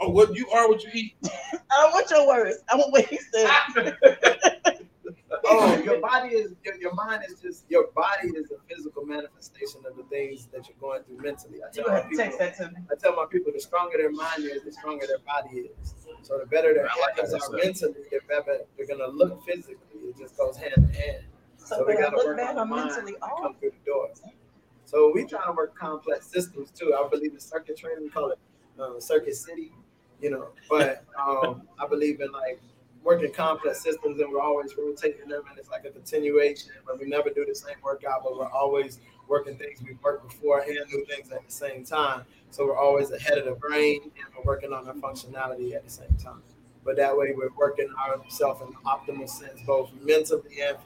[0.00, 1.14] Oh, what you are, what you eat.
[1.24, 2.58] I don't want your words.
[2.70, 3.96] I want what he said.
[5.44, 9.82] Oh, your body is your, your mind is just your body is a physical manifestation
[9.88, 11.62] of the things that you're going through mentally.
[11.62, 12.78] I You tell my people, text that to me.
[12.90, 15.94] I tell my people the stronger their mind is, the stronger their body is.
[16.22, 19.76] So the better their I like habits are mentally, the better they're gonna look physically.
[19.94, 21.24] It just goes hand in hand.
[21.56, 23.54] So we when I gotta look work back, on the I'm mind mentally to come
[23.56, 24.08] through the door.
[24.84, 26.94] So we trying to work complex systems too.
[26.94, 28.04] I believe in circuit training.
[28.04, 28.38] We call it
[28.80, 29.72] uh, circuit city,
[30.20, 30.48] you know.
[30.70, 32.60] But um, I believe in like
[33.08, 36.70] working complex systems, and we're always rotating them, and it's like a continuation.
[36.86, 40.60] But we never do the same workout, but we're always working things we've worked before
[40.60, 42.24] and new things at the same time.
[42.50, 45.90] So we're always ahead of the brain, and we're working on our functionality at the
[45.90, 46.42] same time.
[46.84, 50.76] But that way, we're working ourselves in the optimal sense, both mentally and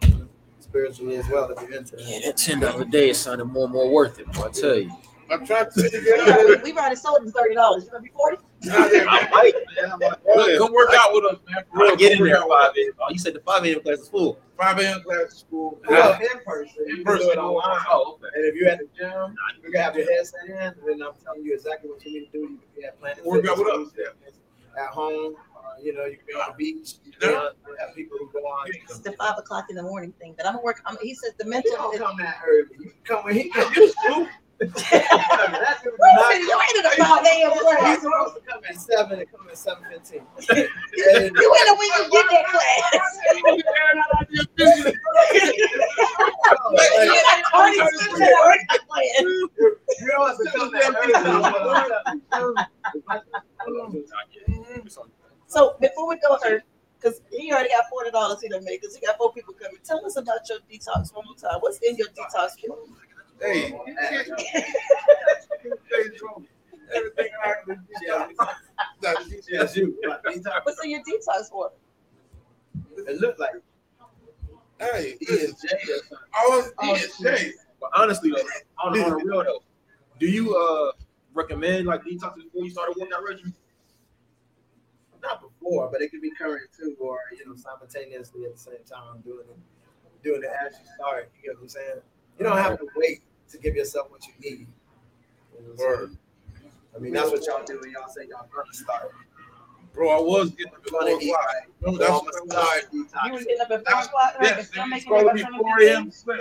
[0.00, 0.26] physically,
[0.60, 1.50] spiritually as well.
[1.50, 2.06] If you're into that.
[2.06, 4.32] Yeah, that ten dollar a day is sounding more and more worth it.
[4.32, 4.90] Boy, I tell you.
[5.30, 6.38] I'm trying to figure We it out.
[6.40, 7.84] already, we've already sold him thirty dollars.
[7.84, 8.38] You gonna be forty?
[8.70, 9.52] I might,
[9.82, 9.92] man.
[9.92, 11.64] I'm like, Come come work out with us, man.
[11.70, 12.92] For I'll real, get in there work out at five a.m.
[13.00, 13.80] Oh, you said the five a.m.
[13.82, 14.38] class is full.
[14.58, 15.02] 5 a.m.
[15.02, 15.78] class at school.
[15.88, 17.38] Well, in person, In person.
[17.38, 17.78] online.
[17.88, 18.26] Oh, okay.
[18.34, 21.14] And if you're at the gym, you can have your headset in, and then I'm
[21.24, 22.38] telling you exactly what you need to do.
[22.40, 23.92] You can be at Planet Work out with us.
[23.96, 24.82] Yeah.
[24.82, 25.36] at home.
[25.56, 26.94] Uh, you know, you can be on the beach.
[27.04, 27.48] You can Yeah.
[27.78, 28.66] have people who go on.
[28.68, 30.82] It's the five o'clock in the morning thing, but I'm gonna work.
[30.86, 31.76] I'm, he says the He mental.
[31.76, 32.66] don't come that early.
[32.80, 33.94] You can come when he comes.
[34.60, 37.52] You Wait a minute, you ain't in a five a.m.
[37.86, 40.22] He's supposed to come at seven and come at seven fifteen.
[40.96, 43.18] You ain't know when you get that class.
[47.04, 49.26] You're not Cardi Simpson at work playing.
[50.00, 50.92] You don't have to come that
[52.34, 52.58] early.
[55.46, 56.62] So before we go, her,
[57.00, 59.78] because he already got forty dollars he done made, because he got four people coming.
[59.84, 61.60] Tell us about your detox one more time.
[61.60, 62.70] What's in your detox kit?
[63.40, 63.72] Hey,
[66.94, 69.40] everything I can do.
[69.50, 69.96] Yes, you.
[70.64, 71.74] What's in your detox water?
[72.96, 73.52] It looked like
[74.80, 76.18] Hey, E and listen, J or something.
[76.34, 77.54] I was Oh, eating shit.
[77.80, 78.42] But honestly, though,
[78.82, 79.62] on the, on the real though,
[80.18, 80.92] do you uh
[81.34, 83.54] recommend like detox before you start a workout regimen?
[85.22, 88.84] Not before, but it could be current too, or you know, simultaneously at the same
[88.88, 91.30] time doing it, doing it as you start.
[91.36, 92.00] You get what I'm saying?
[92.38, 94.66] You don't have to wait to give yourself what you need.
[95.54, 95.76] You know I'm?
[95.78, 96.16] Word.
[96.94, 99.12] I mean, that's what y'all do when y'all say y'all gonna start.
[99.94, 101.46] Bro, I was getting up at You're four gonna o'clock.
[101.46, 101.62] right.
[101.80, 102.38] Remember, So that's I'm what I
[102.80, 103.32] start You detoxing.
[103.32, 104.34] was getting up at four o'clock.
[104.38, 104.42] right?
[104.42, 105.96] Yes, But I'm making supposed to about be seven four fifteen.
[105.96, 106.10] a.m.
[106.10, 106.40] slim.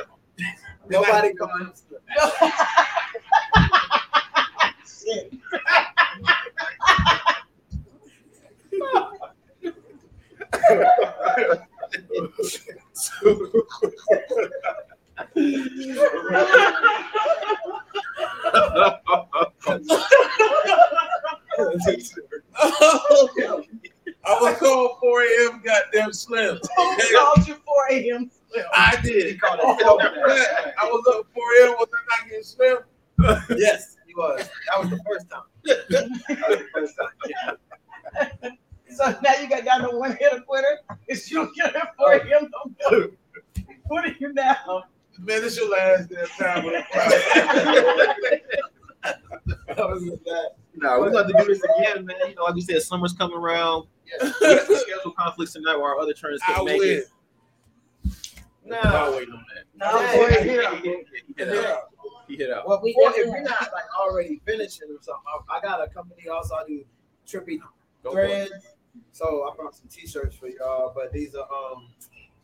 [0.90, 1.34] Nobody
[19.68, 19.90] comes.
[24.26, 25.62] I was called 4 a.m.
[25.64, 26.58] goddamn slim.
[26.78, 28.30] Who called you four a.m.
[28.52, 28.66] Slim?
[28.74, 29.40] I did.
[29.40, 30.18] called it oh, I slim.
[30.92, 31.72] was up 4 a.m.
[31.80, 32.78] Was I not getting slim?
[33.58, 34.48] Yes, he was.
[34.68, 35.42] That was the first time.
[35.66, 37.10] That was the first time.
[37.28, 37.54] Yeah.
[38.94, 40.80] So now you got down to one hit a quitter.
[41.08, 42.52] It's you get at four a.m.
[43.88, 44.84] What are you now?
[45.20, 46.66] Man, this your last damn time.
[46.66, 46.86] with
[49.68, 50.50] That was that.
[50.76, 52.16] No, we got to do this again, man.
[52.28, 53.88] You know, like we said, summer's coming around.
[54.06, 54.34] Yes.
[54.40, 56.90] We got schedule conflicts tonight where our other trainers I couldn't make win.
[56.90, 57.06] it.
[58.86, 59.64] I'll wait on that.
[59.76, 60.82] No, Yeah, four yeah, a.m.
[60.84, 61.84] He hit out.
[62.28, 62.68] He hit out.
[62.68, 65.82] Well, We before, if definitely- you're not like already finishing or something, I, I got
[65.84, 66.56] a company also.
[66.56, 66.84] I do
[67.28, 67.60] trippy
[68.04, 68.52] Go threads.
[69.14, 70.92] So I brought some t-shirts for y'all.
[70.96, 71.88] But these are um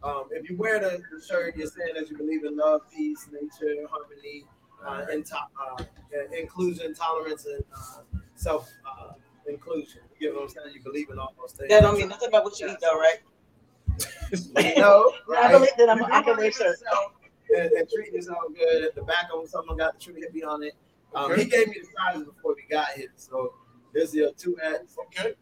[0.04, 3.28] um if you wear the, the shirt, you're saying that you believe in love, peace,
[3.32, 4.46] nature, harmony,
[4.86, 5.84] uh, into, uh,
[6.38, 8.02] inclusion, tolerance, and uh,
[8.36, 9.14] self uh,
[9.48, 10.02] inclusion.
[10.20, 10.76] You know what I'm saying?
[10.76, 11.70] You believe in all those things.
[11.70, 13.20] That don't mean nothing about what you eat, though, right?
[14.78, 16.04] no, I believe that I'm.
[16.06, 16.84] I can wear shirts.
[17.56, 18.84] and, and treat yourself good.
[18.86, 20.74] At the back of someone got the true hippie on it.
[21.16, 23.54] Um, He gave me the sizes before we got here, so
[23.94, 24.98] this is a two X.
[25.08, 25.34] Okay.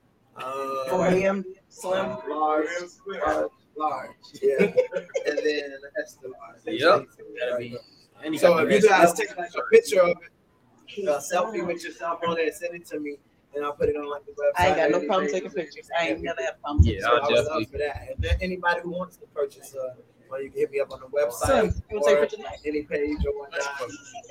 [0.90, 1.46] Four Uh, a.m.
[1.70, 2.18] Slim.
[2.30, 2.68] large,
[3.06, 4.12] large, large,
[4.42, 6.62] yeah, and then an extra large.
[6.66, 7.08] Yep.
[7.40, 7.78] Gotta be.
[8.24, 12.20] And So if you guys take like a picture of it, a selfie with yourself
[12.28, 13.18] on it, and send it to me,
[13.56, 14.60] and I'll put it on like the website.
[14.60, 15.34] I ain't got no problem page.
[15.34, 15.90] taking pictures.
[15.98, 16.88] I ain't never have problems.
[16.88, 17.66] Yeah, So I'll I would definitely.
[17.66, 18.08] for that.
[18.10, 19.96] And then anybody who wants to purchase, uh,
[20.30, 21.74] well, you can hit me up on the website.
[21.74, 23.62] Slim, you want take or any page or whatnot.
[23.62, 23.84] I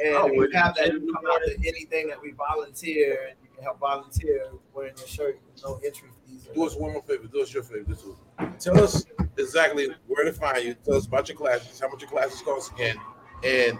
[0.04, 3.48] And if you have that, you come out to anything that we volunteer, and you
[3.54, 6.19] can help volunteer wearing your shirt, with no entry fees.
[6.54, 7.26] Do us one more favor.
[7.26, 7.84] Do us your favor.
[7.86, 8.04] This
[8.58, 9.04] tell us
[9.38, 10.74] exactly where to find you.
[10.84, 12.96] Tell us about your classes, how much your classes cost again,
[13.44, 13.78] and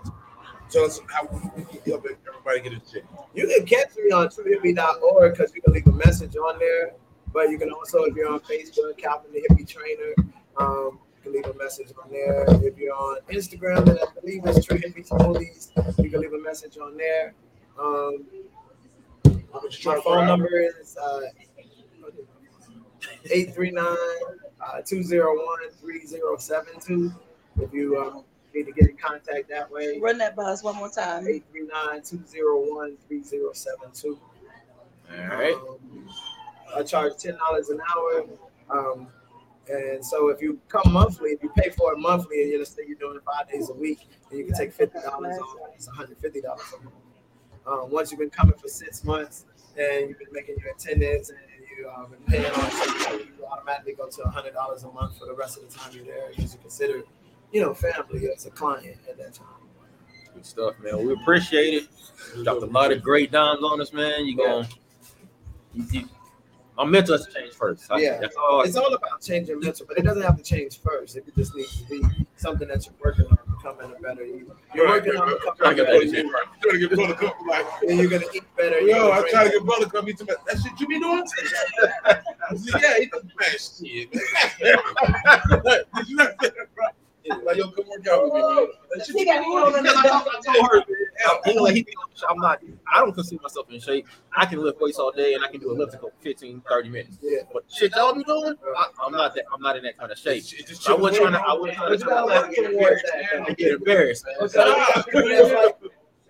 [0.71, 3.03] tell us how we can help everybody get a check.
[3.35, 6.93] You can catch me on truehippie.org because you can leave a message on there.
[7.33, 10.15] But you can also, if you're on Facebook, Calvin the Hippie Trainer,
[10.59, 12.45] um, you can leave a message on there.
[12.65, 15.71] If you're on Instagram, and I believe it's True Hippie Smoothies,
[16.03, 17.35] you can leave a message on there.
[17.81, 18.27] Um,
[19.85, 21.21] my phone number is uh,
[23.25, 23.87] 839
[24.61, 27.13] uh, 201 3072.
[27.61, 28.23] If you uh,
[28.55, 31.27] need to get in contact that way, Run that by us one more time.
[31.27, 34.19] 839 201 3072.
[35.11, 35.55] All right.
[35.55, 36.09] Um,
[36.77, 38.25] I charge ten dollars an hour.
[38.71, 39.09] Um,
[39.69, 42.83] and so if you come monthly, if you pay for it monthly, and you're say
[42.87, 45.57] you're doing it five days a week, and you can take fifty dollars off.
[45.75, 46.95] It's one hundred fifty dollars a month.
[47.67, 49.45] Um, once you've been coming for six months
[49.79, 51.39] and you've been making your attendance and
[51.81, 55.27] you um, been paying on it, you automatically go to hundred dollars a month for
[55.27, 57.03] the rest of the time you're there because you consider,
[57.53, 59.47] you know, family as a client at that time.
[60.35, 61.05] Good stuff, man.
[61.05, 61.89] We appreciate it.
[62.37, 64.27] You dropped a lot of great dimes on us, man.
[64.27, 64.67] You going
[65.75, 66.09] you, you,
[66.77, 67.91] my mental has to change first.
[67.91, 68.19] I- Yeah.
[68.21, 68.63] That's all.
[68.63, 71.17] It's all about changing mental, but it doesn't have to change first.
[71.17, 72.03] It just needs to be
[72.37, 74.51] something that you're working on becoming a better you.
[74.75, 76.11] You're Right, working on becoming a better I got you.
[76.63, 78.81] trying to get brother come like, And you're gonna eat better.
[78.81, 80.07] yo, I'm trying to get brother come.
[80.07, 81.25] He told that shit you be doing.
[82.05, 82.21] I
[82.81, 84.09] yeah, he doesn't smash shit.
[87.31, 87.45] Did you not say that, bro?
[87.47, 88.41] Like, yo, come work out with me.
[88.41, 88.67] man.
[88.97, 89.75] That shit you got me doing.
[89.77, 90.85] on the I told her,
[91.47, 91.87] you know, like, he,
[92.29, 92.61] I'm not,
[92.93, 94.07] I don't consider myself in shape.
[94.37, 97.19] I can lift weights all day and I can do elliptical 15, 30 minutes.
[97.23, 97.41] Yeah.
[97.53, 100.19] But shit y'all be doing, I, I'm not that, I'm not in that kind of
[100.19, 100.45] shape.
[100.45, 102.55] It's- it's I wasn't chicken trying to, I wasn't trying to, But you gotta work
[102.73, 103.03] towards.
[103.49, 104.35] I get embarrassed, man.
[104.41, 105.77] We got people that's like,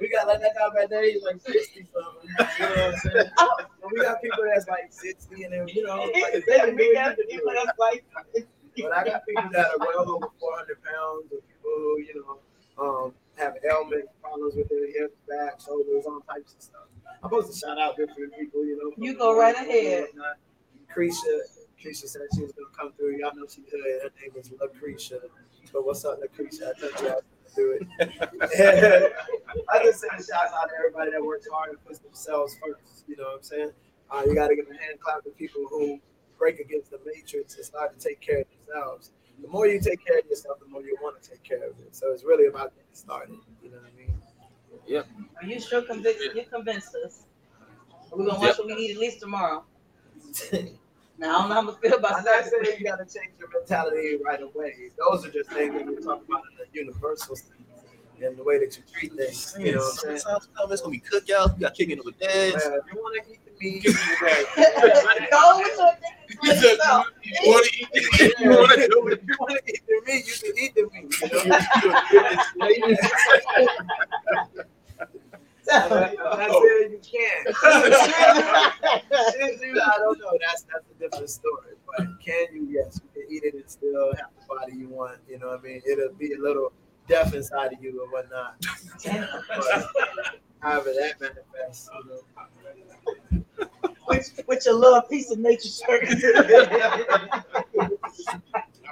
[0.01, 2.31] we got like that guy back there, he's like 60 something.
[2.59, 3.31] You know what I'm saying?
[3.93, 6.13] We got people that's like 60 and then, you know, like,
[6.47, 8.01] they can do it, you can do
[8.35, 8.49] it.
[8.83, 12.39] But I got people that are well over 400 pounds, or people who, you know,
[12.83, 16.89] um, have ailments, problems with their hips, back, shoulders, all types of stuff.
[17.23, 18.93] I'm supposed to shout out different people, you know.
[18.97, 20.09] You go right ahead.
[20.95, 21.41] Creisha,
[21.77, 23.17] Lucretia said she was gonna come through.
[23.19, 24.03] Y'all know she did.
[24.03, 25.21] Her name is Lucretia.
[25.73, 26.73] But what's up, Lucretia?
[26.77, 27.21] I thought you all
[27.55, 29.13] do it.
[29.73, 33.05] I just send a shout out to everybody that works hard and puts themselves first.
[33.07, 33.71] You know what I'm saying?
[34.11, 36.01] Uh, you got to give a hand clap to people who
[36.41, 39.13] break against the matrix and start to take care of themselves.
[39.41, 41.79] The more you take care of yourself, the more you want to take care of
[41.79, 41.95] it.
[41.95, 43.37] So it's really about getting started.
[43.63, 44.15] You know what I mean?
[44.87, 45.07] Yep.
[45.41, 46.21] Are you sure convinced?
[46.35, 47.25] You convinced us.
[48.11, 49.65] We're gonna watch what we eat at least tomorrow.
[51.21, 52.51] Now I don't know how I'm gonna feel about I'm not that.
[52.51, 54.91] saying you got to change your mentality right away.
[54.99, 57.60] Those are just things that we talk about in the universal sense
[58.23, 59.55] and the way that you treat things.
[59.59, 60.19] You know what I'm saying?
[60.19, 60.73] Sounds coming.
[60.73, 61.55] It's gonna be cookouts.
[61.57, 62.65] We got chicken with Man, dads.
[62.65, 65.93] if you want to eat the meat, you can Go with your
[66.31, 66.37] You
[67.23, 69.13] you want to eat the meat, you want to do it.
[69.15, 71.11] if you want to eat the meat, you can eat the meat.
[71.33, 71.59] You know?
[75.73, 77.57] I'm not you can't.
[77.63, 78.73] Oh.
[79.33, 79.81] Should you?
[79.81, 80.33] I don't know.
[80.41, 81.75] That's that's a different story.
[81.87, 82.67] But can you?
[82.71, 85.19] Yes, you can eat it and still have the body you want.
[85.29, 85.83] You know what I mean?
[85.87, 86.73] It'll be a little
[87.11, 88.55] death inside of you or whatnot.
[89.05, 89.87] But
[90.61, 92.11] however that manifests, you
[93.35, 93.45] know.
[94.09, 96.05] with, with your little piece of nature shirt.
[96.09, 97.43] I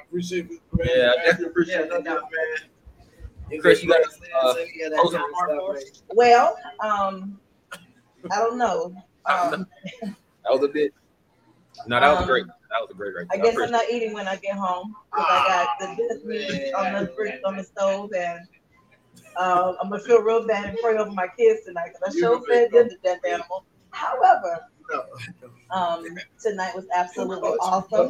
[0.07, 0.61] appreciate it.
[0.71, 0.91] Greg.
[0.95, 1.89] Yeah, I definitely appreciate Yeah, it.
[1.91, 2.23] no doubt,
[3.51, 3.61] man.
[3.61, 5.85] Chris, you got, bracelets, uh, any of kind of remarks stuff, for us?
[5.85, 6.03] right?
[6.15, 7.41] well, um,
[8.31, 8.95] I don't know.
[9.27, 9.67] Um,
[10.03, 10.15] That
[10.53, 10.93] was a bit.
[11.87, 12.47] No, that was a Um, great.
[12.47, 14.95] That was a great right I guess I'm appreciate not eating when I get home
[15.11, 18.41] because I got the death meat on the fridge on the stove and.
[19.37, 22.41] Uh, I'm gonna feel real bad and pray over my kids tonight because I sure
[22.47, 23.65] fed them to death animal.
[23.91, 24.67] However,
[25.71, 26.05] um,
[26.41, 28.09] tonight was absolutely awesome.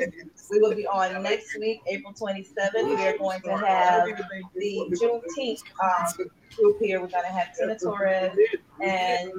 [0.51, 2.97] We will be on next week, April 27th.
[2.97, 4.07] We are going to have
[4.55, 7.01] the Juneteenth um, group here.
[7.01, 8.33] We're going to have Tina Torres
[8.81, 9.33] and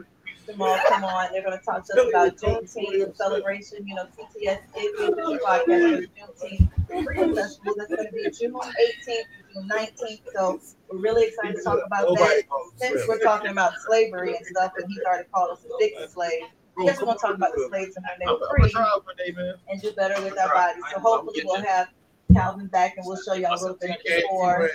[0.49, 1.31] Jamal come on.
[1.31, 3.87] They're going to talk to us about Juneteenth celebration.
[3.87, 7.73] You know, TTS is the official podcast for Juneteenth Freedom Festival.
[7.77, 9.23] That's going to be June 18th,
[9.53, 10.21] June 19th.
[10.33, 12.43] So we're really excited to talk about that.
[12.77, 16.47] Since we're talking about slavery and stuff, and he already called us addicted slaves.
[16.79, 19.81] I guess we're going to talk about the slaves and when they were free and
[19.81, 20.83] do better with our bodies.
[20.93, 21.89] So hopefully we'll have
[22.33, 24.69] Calvin back and we'll show y'all a little bit before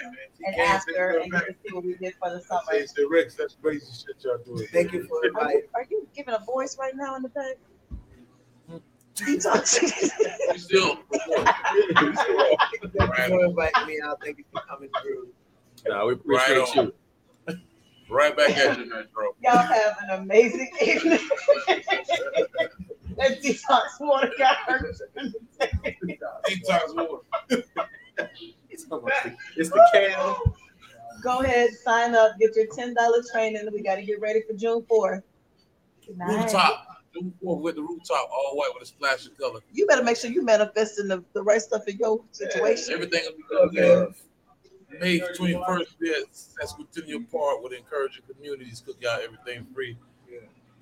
[0.45, 2.63] and after and get to see what we did for the summer.
[2.71, 4.67] Say, say, Rex, that's crazy shit y'all doing.
[4.73, 5.61] Thank you for Are inviting.
[5.61, 7.57] you, are you giving a voice right now in the back?
[9.15, 9.81] Detox.
[9.81, 10.97] You still.
[11.13, 12.01] Thank
[12.83, 12.93] you
[13.29, 14.21] for inviting me out.
[14.21, 15.29] Thank you for coming through.
[15.87, 16.93] No, we appreciate Right you.
[18.11, 19.35] Right back at you, Metro.
[19.41, 21.21] Y'all have an amazing evening.
[23.19, 24.93] that detox water got her.
[25.85, 27.21] Eight times more.
[28.69, 28.85] It's
[29.71, 30.35] the can.
[31.23, 33.69] Go ahead, sign up, get your ten dollar training.
[33.73, 35.23] We got to get ready for June fourth.
[36.19, 36.89] Rooftop.
[37.15, 39.61] New one with the rooftop, all white with a splash of color.
[39.73, 42.93] You better make sure you manifesting the, the right stuff in your situation.
[42.93, 44.15] Everything will be good, man.
[45.01, 49.97] May twenty first, be at Sesquicentennial Park with encouraging communities cook out everything free.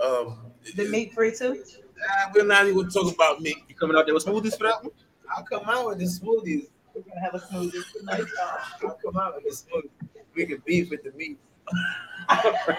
[0.01, 0.39] Um,
[0.75, 1.63] The meat free too.
[1.97, 3.59] Uh, we're not even talking about meat.
[3.69, 4.93] You coming out there with smoothies for that one?
[5.35, 6.69] I'll come out with the smoothies.
[6.95, 8.25] We're gonna have a smoothie tonight.
[8.83, 10.09] I'll come out with the smoothie.
[10.35, 11.39] We can beef with the meat.